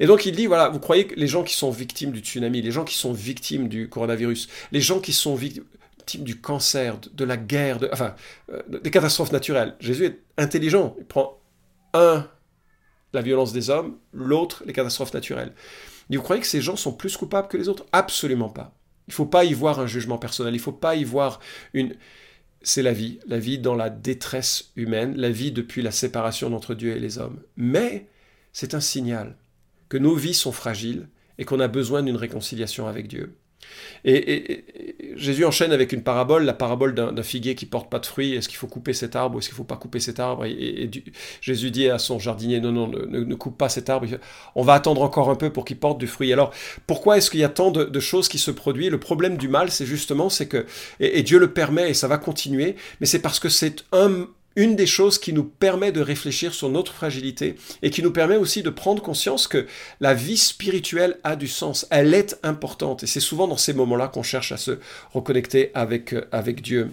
Et 0.01 0.07
donc 0.07 0.27
il 0.27 0.35
dit, 0.35 0.47
voilà, 0.47 0.69
vous 0.69 0.79
croyez 0.79 1.07
que 1.07 1.15
les 1.15 1.27
gens 1.27 1.43
qui 1.43 1.55
sont 1.55 1.71
victimes 1.71 2.13
du 2.13 2.21
tsunami, 2.21 2.63
les 2.63 2.71
gens 2.71 2.85
qui 2.85 2.95
sont 2.95 3.13
victimes 3.13 3.69
du 3.69 3.89
coronavirus, 3.89 4.49
les 4.73 4.81
gens 4.81 5.01
qui 5.01 5.13
sont 5.13 5.35
victimes 6.07 6.25
du 6.25 6.41
cancer, 6.41 6.99
de, 7.13 7.25
la 7.25 7.37
guerre, 7.37 7.81
de, 7.81 7.89
enfin, 7.93 8.15
euh, 8.53 8.63
des 8.69 8.91
catastrophes 8.93 9.33
naturelles. 9.33 9.75
Jésus 9.81 10.07
est 10.07 10.23
intelligent. 10.39 10.95
Il 10.99 11.05
prend 11.05 11.41
un, 11.95 12.29
la 13.13 13.23
violence 13.23 13.53
des 13.53 13.71
hommes, 13.71 13.97
l'autre, 14.13 14.63
les 14.67 14.73
catastrophes 14.73 15.13
naturelles. 15.15 15.53
vous 16.09 16.23
croyez 16.23 16.41
que 16.41 16.47
ces 16.47 16.61
gens 16.61 16.77
sont 16.77 16.93
plus 16.93 17.17
coupables 17.17 17.49
que 17.49 17.57
les 17.57 17.69
autres? 17.69 17.87
Absolument 17.91 18.49
pas. 18.49 18.73
Il 19.09 19.11
ne 19.11 19.15
faut 19.15 19.27
pas 19.27 19.45
y 19.45 19.53
voir 19.53 19.81
un 19.81 19.89
jugement 19.89 20.19
personnel. 20.19 20.55
Il 20.55 20.59
ne 20.59 20.63
faut 20.63 20.73
pas 20.73 20.95
y 20.95 21.03
voir 21.03 21.41
une... 21.75 21.97
C'est 22.63 22.83
la 22.83 22.93
vie, 22.93 23.19
la 23.27 23.39
vie 23.39 23.59
dans 23.59 23.75
la 23.75 23.91
détresse 23.91 24.73
humaine, 24.77 25.17
la 25.17 25.31
vie 25.31 25.53
depuis 25.53 25.83
la 25.83 25.93
séparation 25.93 26.55
entre 26.55 26.75
Dieu 26.75 26.97
et 26.97 26.99
les 27.01 27.19
hommes. 27.19 27.41
Mais 27.57 28.09
c'est 28.53 28.75
un 28.75 28.81
signal 28.81 29.37
que 29.89 29.99
nos 29.99 30.15
vies 30.15 30.35
sont 30.35 30.53
fragiles 30.53 31.09
et 31.39 31.45
qu'on 31.45 31.61
a 31.61 31.69
besoin 31.69 32.03
d'une 32.03 32.17
réconciliation 32.17 32.87
avec 32.87 33.09
Dieu. 33.09 33.37
Et, 34.05 34.65
Jésus 35.17 35.45
enchaîne 35.45 35.73
avec 35.73 35.93
une 35.93 36.03
parabole, 36.03 36.45
la 36.45 36.53
parabole 36.53 36.95
d'un 36.95 37.23
figuier 37.23 37.55
qui 37.55 37.67
porte 37.67 37.91
pas 37.91 37.99
de 37.99 38.07
fruits. 38.07 38.35
Est-ce 38.35 38.49
qu'il 38.49 38.59
faut 38.59 38.67
couper 38.67 38.93
cet 38.93 39.17
arbre 39.17 39.37
ou 39.37 39.39
est-ce 39.39 39.49
qu'il 39.49 39.57
faut 39.57 39.65
pas 39.65 39.77
couper 39.77 40.01
cet 40.01 40.21
arbre? 40.21 40.45
Et, 40.45 40.91
Jésus 41.41 41.71
dit 41.71 41.89
à 41.89 41.99
son 41.99 42.19
jardinier 42.19 42.61
non, 42.61 42.73
non, 42.73 42.89
ne, 42.89 43.35
coupe 43.35 43.59
pas 43.59 43.69
cet 43.69 43.91
arbre. 43.91 44.07
On 44.55 44.63
va 44.63 44.75
attendre 44.75 45.03
encore 45.03 45.31
un 45.31 45.37
peu 45.37 45.51
pour 45.51 45.65
qu'il 45.65 45.79
porte 45.79 45.99
du 45.99 46.07
fruit. 46.07 46.33
Alors, 46.33 46.53
pourquoi 46.87 47.17
est-ce 47.17 47.31
qu'il 47.31 47.41
y 47.41 47.45
a 47.45 47.49
tant 47.49 47.71
de, 47.71 47.85
de, 47.85 48.01
choses 48.01 48.29
qui 48.29 48.39
se 48.39 48.51
produisent? 48.51 48.91
Le 48.91 49.01
problème 49.01 49.37
du 49.37 49.49
mal, 49.49 49.71
c'est 49.71 49.87
justement, 49.87 50.29
c'est 50.29 50.47
que 50.47 50.67
et 51.01 51.23
Dieu 51.23 51.39
le 51.39 51.53
permet 51.53 51.91
et 51.91 51.95
ça 51.95 52.09
va 52.09 52.19
continuer, 52.19 52.77
mais 53.01 53.07
c'est 53.07 53.21
parce 53.21 53.41
que 53.41 53.49
c'est 53.49 53.85
un 53.93 54.29
une 54.57 54.75
des 54.75 54.87
choses 54.87 55.19
qui 55.19 55.33
nous 55.33 55.45
permet 55.45 55.93
de 55.93 56.01
réfléchir 56.01 56.55
sur 56.55 56.71
notre 56.71 56.93
fragilité 56.93 57.57
et 57.83 57.91
qui 57.91 58.03
nous 58.03 58.11
permet 58.11 58.37
aussi 58.37 58.63
de 58.63 58.71
prendre 58.71 59.03
conscience 59.03 59.47
que 59.47 59.67
la 60.01 60.15
vie 60.15 60.39
spirituelle 60.39 61.19
a 61.23 61.37
du 61.37 61.47
sens, 61.47 61.87
elle 61.91 62.15
est 62.15 62.39
importante. 62.43 63.03
Et 63.03 63.07
c'est 63.07 63.21
souvent 63.21 63.47
dans 63.47 63.59
ces 63.59 63.75
moments-là 63.75 64.09
qu'on 64.09 64.23
cherche 64.23 64.53
à 64.53 64.57
se 64.57 64.79
reconnecter 65.13 65.71
avec, 65.75 66.15
euh, 66.15 66.27
avec 66.33 66.63
Dieu. 66.63 66.91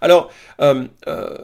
Alors, 0.00 0.30
euh, 0.60 0.86
euh, 1.08 1.36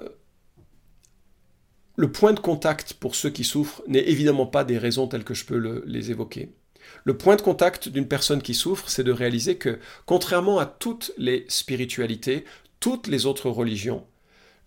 le 1.96 2.12
point 2.12 2.32
de 2.32 2.40
contact 2.40 2.94
pour 2.94 3.16
ceux 3.16 3.30
qui 3.30 3.44
souffrent 3.44 3.82
n'est 3.88 4.08
évidemment 4.08 4.46
pas 4.46 4.64
des 4.64 4.78
raisons 4.78 5.08
telles 5.08 5.24
que 5.24 5.34
je 5.34 5.44
peux 5.44 5.82
les 5.84 6.10
évoquer. 6.10 6.52
Le 7.04 7.16
point 7.16 7.36
de 7.36 7.42
contact 7.42 7.88
d'une 7.88 8.06
personne 8.06 8.42
qui 8.42 8.54
souffre, 8.54 8.88
c'est 8.88 9.04
de 9.04 9.12
réaliser 9.12 9.56
que, 9.56 9.78
contrairement 10.06 10.58
à 10.58 10.66
toutes 10.66 11.12
les 11.18 11.44
spiritualités, 11.48 12.44
toutes 12.80 13.08
les 13.08 13.26
autres 13.26 13.50
religions, 13.50 14.06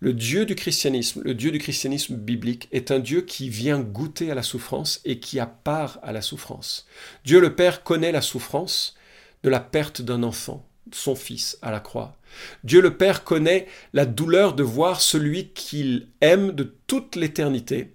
le 0.06 0.12
Dieu 0.12 0.46
du 0.46 0.54
christianisme, 0.54 1.20
le 1.24 1.34
Dieu 1.34 1.50
du 1.50 1.58
christianisme 1.58 2.14
biblique, 2.14 2.68
est 2.70 2.92
un 2.92 3.00
Dieu 3.00 3.22
qui 3.22 3.48
vient 3.48 3.80
goûter 3.80 4.30
à 4.30 4.36
la 4.36 4.44
souffrance 4.44 5.00
et 5.04 5.18
qui 5.18 5.40
a 5.40 5.46
part 5.46 5.98
à 6.00 6.12
la 6.12 6.22
souffrance. 6.22 6.86
Dieu 7.24 7.40
le 7.40 7.56
Père 7.56 7.82
connaît 7.82 8.12
la 8.12 8.20
souffrance 8.20 8.94
de 9.42 9.50
la 9.50 9.58
perte 9.58 10.02
d'un 10.02 10.22
enfant, 10.22 10.64
son 10.92 11.16
fils, 11.16 11.58
à 11.60 11.72
la 11.72 11.80
croix. 11.80 12.16
Dieu 12.62 12.80
le 12.80 12.96
Père 12.96 13.24
connaît 13.24 13.66
la 13.94 14.06
douleur 14.06 14.54
de 14.54 14.62
voir 14.62 15.00
celui 15.00 15.48
qu'il 15.48 16.06
aime 16.20 16.52
de 16.52 16.72
toute 16.86 17.16
l'éternité 17.16 17.90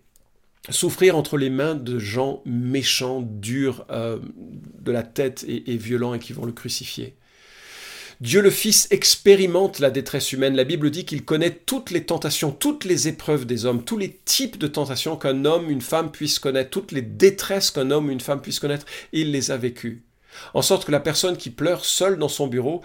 souffrir 0.70 1.16
entre 1.16 1.38
les 1.38 1.50
mains 1.50 1.76
de 1.76 1.98
gens 1.98 2.42
méchants, 2.44 3.22
durs 3.22 3.86
euh, 3.90 4.20
de 4.36 4.92
la 4.92 5.04
tête 5.04 5.46
et 5.48 5.78
violents 5.78 6.14
et 6.14 6.20
qui 6.20 6.34
vont 6.34 6.46
le 6.46 6.52
crucifier. 6.52 7.16
Dieu 8.22 8.44
le 8.44 8.52
Fils 8.52 8.88
expérimente 8.92 9.80
la 9.80 9.90
détresse 9.90 10.32
humaine. 10.32 10.56
La 10.56 10.64
Bible 10.64 10.92
dit 10.92 11.06
qu'il 11.06 11.26
connaît 11.26 11.50
toutes 11.66 11.90
les 11.90 12.06
tentations, 12.06 12.52
toutes 12.52 12.86
les 12.86 13.08
épreuves 13.08 13.48
des 13.48 13.66
hommes, 13.66 13.84
tous 13.84 13.98
les 13.98 14.20
types 14.26 14.60
de 14.60 14.68
tentations 14.68 15.18
qu'un 15.18 15.44
homme, 15.44 15.72
une 15.72 15.82
femme 15.82 16.12
puisse 16.12 16.38
connaître, 16.38 16.70
toutes 16.70 16.92
les 16.92 17.02
détresses 17.02 17.72
qu'un 17.72 17.90
homme, 17.90 18.12
une 18.12 18.22
femme 18.22 18.44
puisse 18.44 18.60
connaître, 18.60 18.86
il 19.12 19.32
les 19.32 19.50
a 19.50 19.58
vécues. 19.58 20.04
En 20.54 20.62
sorte 20.62 20.86
que 20.86 20.92
la 20.92 21.00
personne 21.00 21.36
qui 21.36 21.50
pleure 21.50 21.84
seule 21.84 22.20
dans 22.20 22.30
son 22.30 22.46
bureau, 22.46 22.84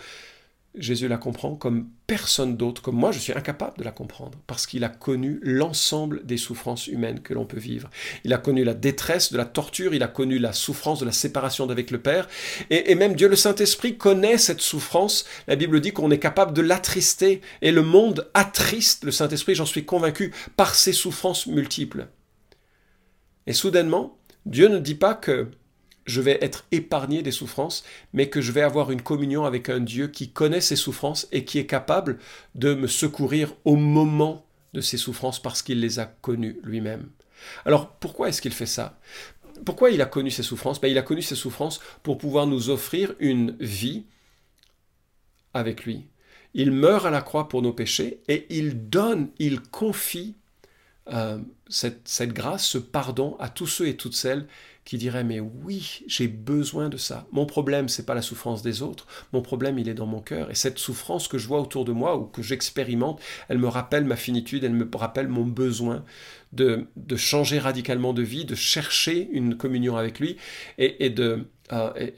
Jésus 0.77 1.09
la 1.09 1.17
comprend 1.17 1.55
comme 1.55 1.89
personne 2.07 2.57
d'autre, 2.57 2.83
comme 2.83 2.97
moi 2.97 3.13
je 3.13 3.19
suis 3.19 3.33
incapable 3.33 3.79
de 3.79 3.85
la 3.85 3.91
comprendre, 3.91 4.39
parce 4.47 4.67
qu'il 4.67 4.85
a 4.85 4.89
connu 4.89 5.41
l'ensemble 5.43 6.25
des 6.25 6.37
souffrances 6.37 6.87
humaines 6.87 7.21
que 7.21 7.35
l'on 7.35 7.47
peut 7.47 7.59
vivre. 7.59 7.91
Il 8.25 8.33
a 8.33 8.39
connu 8.39 8.63
la 8.65 8.75
détresse 8.75 9.33
de 9.33 9.39
la 9.39 9.45
torture, 9.45 9.95
il 9.95 10.03
a 10.03 10.09
connu 10.09 10.39
la 10.39 10.53
souffrance 10.53 11.01
de 11.01 11.07
la 11.07 11.13
séparation 11.13 11.67
d'avec 11.67 11.91
le 11.91 11.99
Père, 11.99 12.29
et, 12.71 12.93
et 12.93 12.95
même 12.95 13.15
Dieu 13.15 13.29
le 13.29 13.37
Saint-Esprit 13.37 13.97
connaît 13.97 14.39
cette 14.39 14.61
souffrance. 14.61 15.25
La 15.49 15.57
Bible 15.57 15.81
dit 15.81 15.93
qu'on 15.93 16.11
est 16.11 16.19
capable 16.19 16.53
de 16.53 16.63
l'attrister, 16.63 17.41
et 17.63 17.73
le 17.73 17.83
monde 17.83 18.29
attriste 18.35 19.05
le 19.05 19.13
Saint-Esprit, 19.13 19.55
j'en 19.55 19.67
suis 19.67 19.85
convaincu, 19.85 20.33
par 20.57 20.75
ses 20.75 20.93
souffrances 20.93 21.47
multiples. 21.47 22.09
Et 23.47 23.53
soudainement, 23.53 24.19
Dieu 24.45 24.69
ne 24.69 24.79
dit 24.79 24.95
pas 24.95 25.15
que 25.15 25.49
je 26.07 26.21
vais 26.21 26.39
être 26.41 26.65
épargné 26.73 27.23
des 27.23 27.33
souffrances, 27.33 27.85
mais 28.13 28.29
que 28.29 28.41
je 28.41 28.53
vais 28.53 28.63
avoir 28.63 28.91
une 28.91 29.03
communion 29.03 29.45
avec 29.45 29.69
un 29.69 29.81
Dieu 29.81 30.09
qui 30.09 30.31
connaît 30.31 30.61
ces 30.61 30.77
souffrances 30.77 31.27
et 31.33 31.45
qui 31.45 31.59
est 31.59 31.67
capable 31.67 32.19
de 32.55 32.75
me 32.75 32.87
secourir 32.87 33.53
au 33.65 33.77
moment 33.77 34.47
de 34.73 34.81
ces 34.81 34.97
souffrances 34.97 35.43
parce 35.43 35.63
qu'il 35.63 35.81
les 35.81 35.99
a 35.99 36.07
connues 36.07 36.59
lui-même. 36.63 37.09
Alors 37.65 37.91
pourquoi 37.97 38.29
est-ce 38.29 38.41
qu'il 38.41 38.53
fait 38.53 38.67
ça? 38.67 38.99
Pourquoi 39.65 39.91
il 39.91 40.01
a 40.01 40.07
connu 40.07 40.31
ces 40.31 40.43
souffrances? 40.43 40.81
Ben, 40.81 40.89
Il 40.89 40.99
a 40.99 41.03
connu 41.03 41.23
ces 41.23 41.35
souffrances 41.35 41.81
pour 42.03 42.19
pouvoir 42.19 42.47
nous 42.47 42.71
offrir 42.71 43.15
une 43.19 43.57
vie 43.59 44.05
avec 45.55 45.85
lui. 45.85 46.07
Il 46.55 46.71
meurt 46.71 47.07
à 47.07 47.11
la 47.11 47.23
croix 47.23 47.49
pour 47.49 47.63
nos 47.63 47.73
péchés 47.73 48.21
et 48.29 48.47
il 48.51 48.89
donne, 48.89 49.31
il 49.39 49.61
confie 49.61 50.37
euh, 51.13 51.39
cette, 51.69 52.07
cette 52.09 52.33
grâce, 52.33 52.67
ce 52.67 52.79
pardon 52.79 53.37
à 53.39 53.49
tous 53.49 53.67
ceux 53.67 53.89
et 53.89 53.97
toutes 53.97 54.15
celles 54.15 54.47
qui 54.87 54.99
diraient 54.99 55.25
mais 55.25 55.41
oui, 55.41 56.05
j'ai 56.07 56.29
besoin 56.29 56.89
de 56.89 56.97
ça. 56.97 57.27
Mon 57.33 57.45
problème, 57.45 57.89
c'est 57.89 58.07
pas 58.07 58.15
la 58.15 58.23
souffrance 58.23 58.63
des 58.63 58.83
autres. 58.83 59.07
Mon 59.33 59.43
problème, 59.43 59.81
il 59.81 59.89
est 59.89 59.95
dans 59.95 60.07
mon 60.07 60.21
cœur. 60.21 60.49
Et 60.49 60.55
cette 60.55 60.79
souffrance 60.79 61.27
que 61.27 61.39
je 61.39 61.49
vois 61.49 61.61
autour 61.61 61.85
de 61.85 61.91
moi 61.91 62.17
ou 62.17 62.25
que 62.25 62.41
j'expérimente, 62.41 63.21
elle 63.49 63.59
me 63.59 63.67
rappelle 63.67 64.05
ma 64.05 64.15
finitude, 64.15 64.63
elle 64.63 64.73
me 64.73 64.89
rappelle 64.95 65.27
mon 65.27 65.45
besoin 65.45 66.05
de, 66.53 66.87
de 66.95 67.17
changer 67.17 67.59
radicalement 67.59 68.13
de 68.13 68.23
vie, 68.23 68.45
de 68.45 68.55
chercher 68.55 69.29
une 69.33 69.57
communion 69.57 69.97
avec 69.97 70.21
lui 70.21 70.37
et, 70.79 71.11
de 71.11 71.49
euh, 71.73 72.11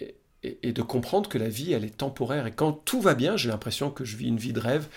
et, 0.42 0.72
de 0.72 0.82
comprendre 0.82 1.30
que 1.30 1.38
la 1.38 1.48
vie, 1.48 1.72
elle 1.72 1.87
est 1.87 1.96
temporaire. 1.96 2.46
Et 2.46 2.52
quand 2.52 2.72
tout 2.72 3.00
va 3.00 3.14
bien, 3.14 3.38
j'ai 3.38 3.48
l'impression 3.48 3.90
que 3.90 4.04
je 4.04 4.18
vis 4.18 4.28
une 4.28 4.37
vie 4.37 4.52
de 4.52 4.60
rêve, 4.60 4.88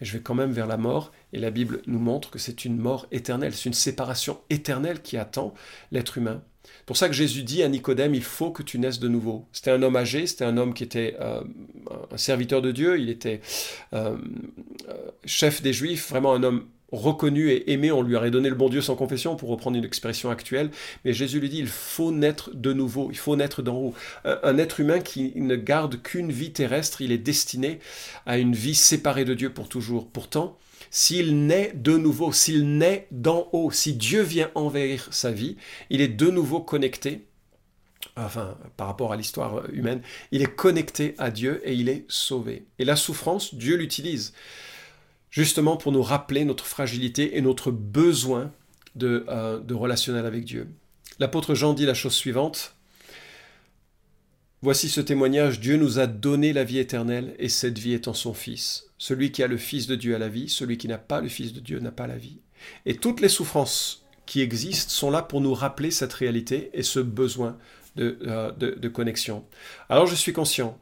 mais 0.00 0.06
je 0.06 0.12
vais 0.12 0.22
quand 0.22 0.36
même 0.36 0.52
vers 0.52 0.68
la 0.68 0.76
mort. 0.76 1.10
Et 1.32 1.40
la 1.40 1.50
Bible 1.50 1.82
nous 1.88 1.98
montre 1.98 2.30
que 2.30 2.38
c'est 2.38 2.64
une 2.64 2.78
mort 2.78 3.08
éternelle, 3.10 3.54
c'est 3.54 3.68
une 3.68 3.74
séparation 3.74 4.38
éternelle 4.50 5.02
qui 5.02 5.16
attend 5.16 5.52
l'être 5.90 6.16
humain 6.16 6.42
pour 6.88 6.96
ça 6.96 7.08
que 7.08 7.14
Jésus 7.14 7.42
dit 7.42 7.62
à 7.62 7.68
Nicodème, 7.68 8.14
il 8.14 8.22
faut 8.22 8.50
que 8.50 8.62
tu 8.62 8.78
naisses 8.78 8.98
de 8.98 9.08
nouveau. 9.08 9.46
C'était 9.52 9.70
un 9.70 9.82
homme 9.82 9.96
âgé, 9.96 10.26
c'était 10.26 10.46
un 10.46 10.56
homme 10.56 10.72
qui 10.72 10.84
était 10.84 11.16
euh, 11.20 11.42
un 12.10 12.16
serviteur 12.16 12.62
de 12.62 12.72
Dieu, 12.72 12.98
il 12.98 13.10
était 13.10 13.42
euh, 13.92 14.16
euh, 14.88 14.94
chef 15.26 15.60
des 15.60 15.74
Juifs, 15.74 16.08
vraiment 16.08 16.32
un 16.32 16.42
homme 16.42 16.64
reconnu 16.90 17.50
et 17.50 17.72
aimé, 17.72 17.92
on 17.92 18.00
lui 18.00 18.16
aurait 18.16 18.30
donné 18.30 18.48
le 18.48 18.54
bon 18.54 18.70
Dieu 18.70 18.80
sans 18.80 18.96
confession, 18.96 19.36
pour 19.36 19.50
reprendre 19.50 19.76
une 19.76 19.84
expression 19.84 20.30
actuelle, 20.30 20.70
mais 21.04 21.12
Jésus 21.12 21.40
lui 21.40 21.50
dit, 21.50 21.58
il 21.58 21.66
faut 21.66 22.10
naître 22.10 22.50
de 22.54 22.72
nouveau, 22.72 23.08
il 23.10 23.18
faut 23.18 23.36
naître 23.36 23.60
d'en 23.60 23.76
haut. 23.76 23.94
Un, 24.24 24.56
être 24.56 24.80
humain 24.80 25.00
qui 25.00 25.32
ne 25.36 25.56
garde 25.56 26.00
qu'une 26.00 26.32
vie 26.32 26.52
terrestre, 26.52 27.02
il 27.02 27.12
est 27.12 27.18
destiné 27.18 27.80
à 28.24 28.38
une 28.38 28.54
vie 28.54 28.74
séparée 28.74 29.26
de 29.26 29.34
Dieu 29.34 29.50
pour 29.50 29.68
toujours. 29.68 30.08
Pourtant, 30.08 30.56
s'il 30.90 31.46
naît 31.46 31.72
de 31.74 31.96
nouveau, 31.96 32.32
s'il 32.32 32.78
naît 32.78 33.06
d'en 33.10 33.48
haut, 33.52 33.70
si 33.70 33.94
Dieu 33.94 34.22
vient 34.22 34.50
envahir 34.54 35.08
sa 35.10 35.30
vie, 35.30 35.56
il 35.90 36.00
est 36.00 36.08
de 36.08 36.30
nouveau 36.30 36.60
connecté, 36.60 37.26
enfin 38.16 38.56
par 38.76 38.86
rapport 38.86 39.12
à 39.12 39.16
l'histoire 39.16 39.68
humaine, 39.70 40.02
il 40.32 40.42
est 40.42 40.54
connecté 40.54 41.14
à 41.18 41.30
Dieu 41.30 41.60
et 41.64 41.74
il 41.74 41.88
est 41.88 42.04
sauvé. 42.08 42.64
Et 42.78 42.84
la 42.84 42.96
souffrance, 42.96 43.54
Dieu 43.54 43.76
l'utilise 43.76 44.32
justement 45.30 45.76
pour 45.76 45.92
nous 45.92 46.02
rappeler 46.02 46.44
notre 46.44 46.66
fragilité 46.66 47.36
et 47.36 47.40
notre 47.40 47.70
besoin 47.70 48.52
de, 48.94 49.24
euh, 49.28 49.60
de 49.60 49.74
relationnel 49.74 50.26
avec 50.26 50.44
Dieu. 50.44 50.68
L'apôtre 51.18 51.54
Jean 51.54 51.74
dit 51.74 51.86
la 51.86 51.94
chose 51.94 52.14
suivante, 52.14 52.74
Voici 54.60 54.88
ce 54.88 55.00
témoignage, 55.00 55.60
Dieu 55.60 55.76
nous 55.76 56.00
a 56.00 56.08
donné 56.08 56.52
la 56.52 56.64
vie 56.64 56.78
éternelle, 56.78 57.36
et 57.38 57.48
cette 57.48 57.78
vie 57.78 57.92
est 57.92 58.08
en 58.08 58.14
son 58.14 58.34
Fils. 58.34 58.87
Celui 58.98 59.32
qui 59.32 59.42
a 59.42 59.46
le 59.46 59.56
Fils 59.56 59.86
de 59.86 59.94
Dieu 59.94 60.14
a 60.14 60.18
la 60.18 60.28
vie, 60.28 60.48
celui 60.48 60.76
qui 60.76 60.88
n'a 60.88 60.98
pas 60.98 61.20
le 61.20 61.28
Fils 61.28 61.52
de 61.52 61.60
Dieu 61.60 61.78
n'a 61.80 61.92
pas 61.92 62.06
la 62.06 62.16
vie. 62.16 62.40
Et 62.84 62.96
toutes 62.96 63.20
les 63.20 63.28
souffrances 63.28 64.04
qui 64.26 64.40
existent 64.40 64.90
sont 64.90 65.10
là 65.10 65.22
pour 65.22 65.40
nous 65.40 65.54
rappeler 65.54 65.90
cette 65.90 66.12
réalité 66.12 66.70
et 66.74 66.82
ce 66.82 67.00
besoin 67.00 67.56
de, 67.96 68.18
euh, 68.26 68.52
de 68.52 68.88
connexion. 68.88 69.44
Alors 69.88 70.06
je 70.06 70.14
suis 70.14 70.32
conscient, 70.32 70.78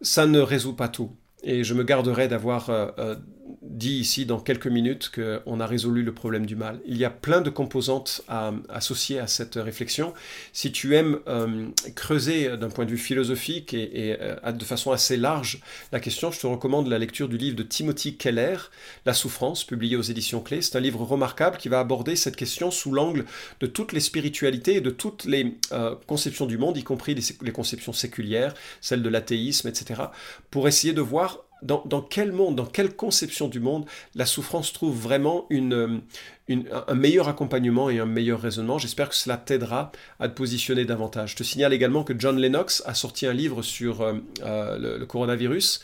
ça 0.00 0.26
ne 0.26 0.40
résout 0.40 0.74
pas 0.74 0.88
tout 0.88 1.12
et 1.46 1.64
je 1.64 1.74
me 1.74 1.84
garderai 1.84 2.28
d'avoir 2.28 2.70
euh, 2.70 2.88
euh, 2.98 3.16
dit 3.62 3.98
ici 3.98 4.26
dans 4.26 4.40
quelques 4.40 4.66
minutes 4.66 5.10
qu'on 5.14 5.60
a 5.60 5.66
résolu 5.66 6.02
le 6.02 6.12
problème 6.12 6.46
du 6.46 6.56
mal. 6.56 6.80
Il 6.86 6.96
y 6.96 7.04
a 7.04 7.10
plein 7.10 7.40
de 7.40 7.50
composantes 7.50 8.22
à, 8.28 8.52
associées 8.68 9.18
à 9.18 9.26
cette 9.26 9.54
réflexion. 9.56 10.14
Si 10.52 10.72
tu 10.72 10.94
aimes 10.96 11.18
euh, 11.28 11.68
creuser 11.94 12.56
d'un 12.56 12.68
point 12.68 12.84
de 12.84 12.90
vue 12.90 12.98
philosophique 12.98 13.74
et, 13.74 14.16
de 14.46 14.64
façon 14.64 14.92
assez 14.92 15.16
large 15.16 15.60
la 15.92 16.00
question, 16.00 16.30
je 16.30 16.40
te 16.40 16.46
recommande 16.46 16.88
la 16.88 16.98
lecture 16.98 17.28
du 17.28 17.36
livre 17.36 17.56
de 17.56 17.62
Timothy 17.62 18.16
Keller, 18.16 18.56
La 19.04 19.14
souffrance, 19.14 19.64
publié 19.64 19.96
aux 19.96 20.02
éditions 20.02 20.40
Clés. 20.40 20.62
C'est 20.62 20.76
un 20.76 20.80
livre 20.80 21.02
remarquable 21.02 21.56
qui 21.56 21.68
va 21.68 21.80
aborder 21.80 22.16
cette 22.16 22.36
question 22.36 22.70
sous 22.70 22.92
l'angle 22.92 23.24
de 23.60 23.66
toutes 23.66 23.92
les 23.92 24.00
spiritualités 24.00 24.76
et 24.76 24.80
de 24.80 24.90
toutes 24.90 25.24
les 25.24 25.58
conceptions 26.06 26.46
du 26.46 26.58
monde, 26.58 26.76
y 26.76 26.84
compris 26.84 27.14
les, 27.14 27.22
les 27.42 27.52
conceptions 27.52 27.92
séculières, 27.92 28.54
celles 28.80 29.02
de 29.02 29.08
l'athéisme, 29.08 29.68
etc., 29.68 30.02
pour 30.50 30.68
essayer 30.68 30.92
de 30.92 31.00
voir 31.00 31.45
dans, 31.62 32.02
quel 32.02 32.32
monde, 32.32 32.56
dans 32.56 32.66
quelle 32.66 32.94
conception 32.94 33.48
du 33.48 33.60
monde 33.60 33.86
la 34.14 34.26
souffrance 34.26 34.72
trouve 34.72 34.96
vraiment 34.96 35.46
une, 35.50 36.02
un 36.48 36.94
meilleur 36.94 37.28
accompagnement 37.28 37.88
et 37.88 37.98
un 37.98 38.06
meilleur 38.06 38.40
raisonnement? 38.40 38.78
J'espère 38.78 39.08
que 39.08 39.14
cela 39.14 39.36
t'aidera 39.36 39.90
à 40.20 40.28
te 40.28 40.34
positionner 40.34 40.84
davantage. 40.84 41.32
Je 41.32 41.36
te 41.36 41.42
signale 41.42 41.72
également 41.72 42.04
que 42.04 42.12
John 42.16 42.38
Lennox 42.38 42.82
a 42.86 42.94
sorti 42.94 43.26
un 43.26 43.32
livre 43.32 43.62
sur 43.62 44.02
euh, 44.02 44.14
euh, 44.42 44.98
le, 44.98 45.06
coronavirus 45.06 45.80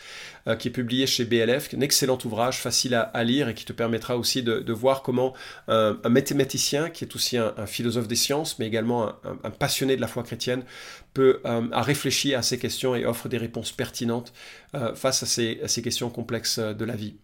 euh, 0.49 0.57
qui 0.57 0.69
est 0.69 0.73
publié 0.73 1.07
chez 1.07 1.25
BLF, 1.25 1.75
un 1.75 1.81
excellent 1.81 2.19
ouvrage, 2.25 2.59
facile 2.59 2.95
à, 2.95 3.25
lire 3.25 3.49
et 3.49 3.55
qui 3.55 3.65
te 3.65 3.73
permettra 3.73 4.17
aussi 4.17 4.43
de, 4.43 4.73
voir 4.73 5.03
comment 5.03 5.35
un 5.69 6.09
mathématicien, 6.09 6.91
qui 6.91 7.05
est 7.05 7.15
aussi 7.15 7.37
un, 7.37 7.67
philosophe 7.67 8.09
des 8.09 8.17
sciences, 8.17 8.59
mais 8.59 8.67
également 8.67 9.13
un, 9.45 9.51
passionné 9.51 9.97
de 9.97 10.01
la 10.01 10.09
foi 10.09 10.23
chrétienne, 10.23 10.65
peut 11.15 11.41
à 11.45 11.83
réfléchir 11.83 12.39
à 12.39 12.43
ces 12.43 12.59
questions 12.59 12.95
et 12.95 13.05
offre 13.05 13.29
des 13.29 13.39
réponses 13.39 13.71
pertinentes 13.71 14.33
face 14.95 15.23
à 15.23 15.27
ces, 15.27 15.61
à 15.63 15.69
ces 15.69 15.83
questions 15.83 16.11
complexes 16.11 16.59
de 16.59 16.85
la 16.85 16.97
vie. 16.97 17.15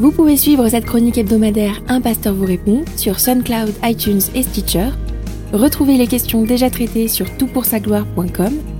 Vous 0.00 0.12
pouvez 0.12 0.38
suivre 0.38 0.66
cette 0.66 0.86
chronique 0.86 1.18
hebdomadaire 1.18 1.82
Un 1.86 2.00
pasteur 2.00 2.32
vous 2.32 2.46
répond 2.46 2.86
sur 2.96 3.20
SoundCloud, 3.20 3.74
iTunes 3.84 4.22
et 4.34 4.42
Stitcher. 4.42 4.88
Retrouvez 5.52 5.98
les 5.98 6.06
questions 6.06 6.42
déjà 6.42 6.70
traitées 6.70 7.06
sur 7.06 7.26
toutpoursagloire.com. 7.36 8.79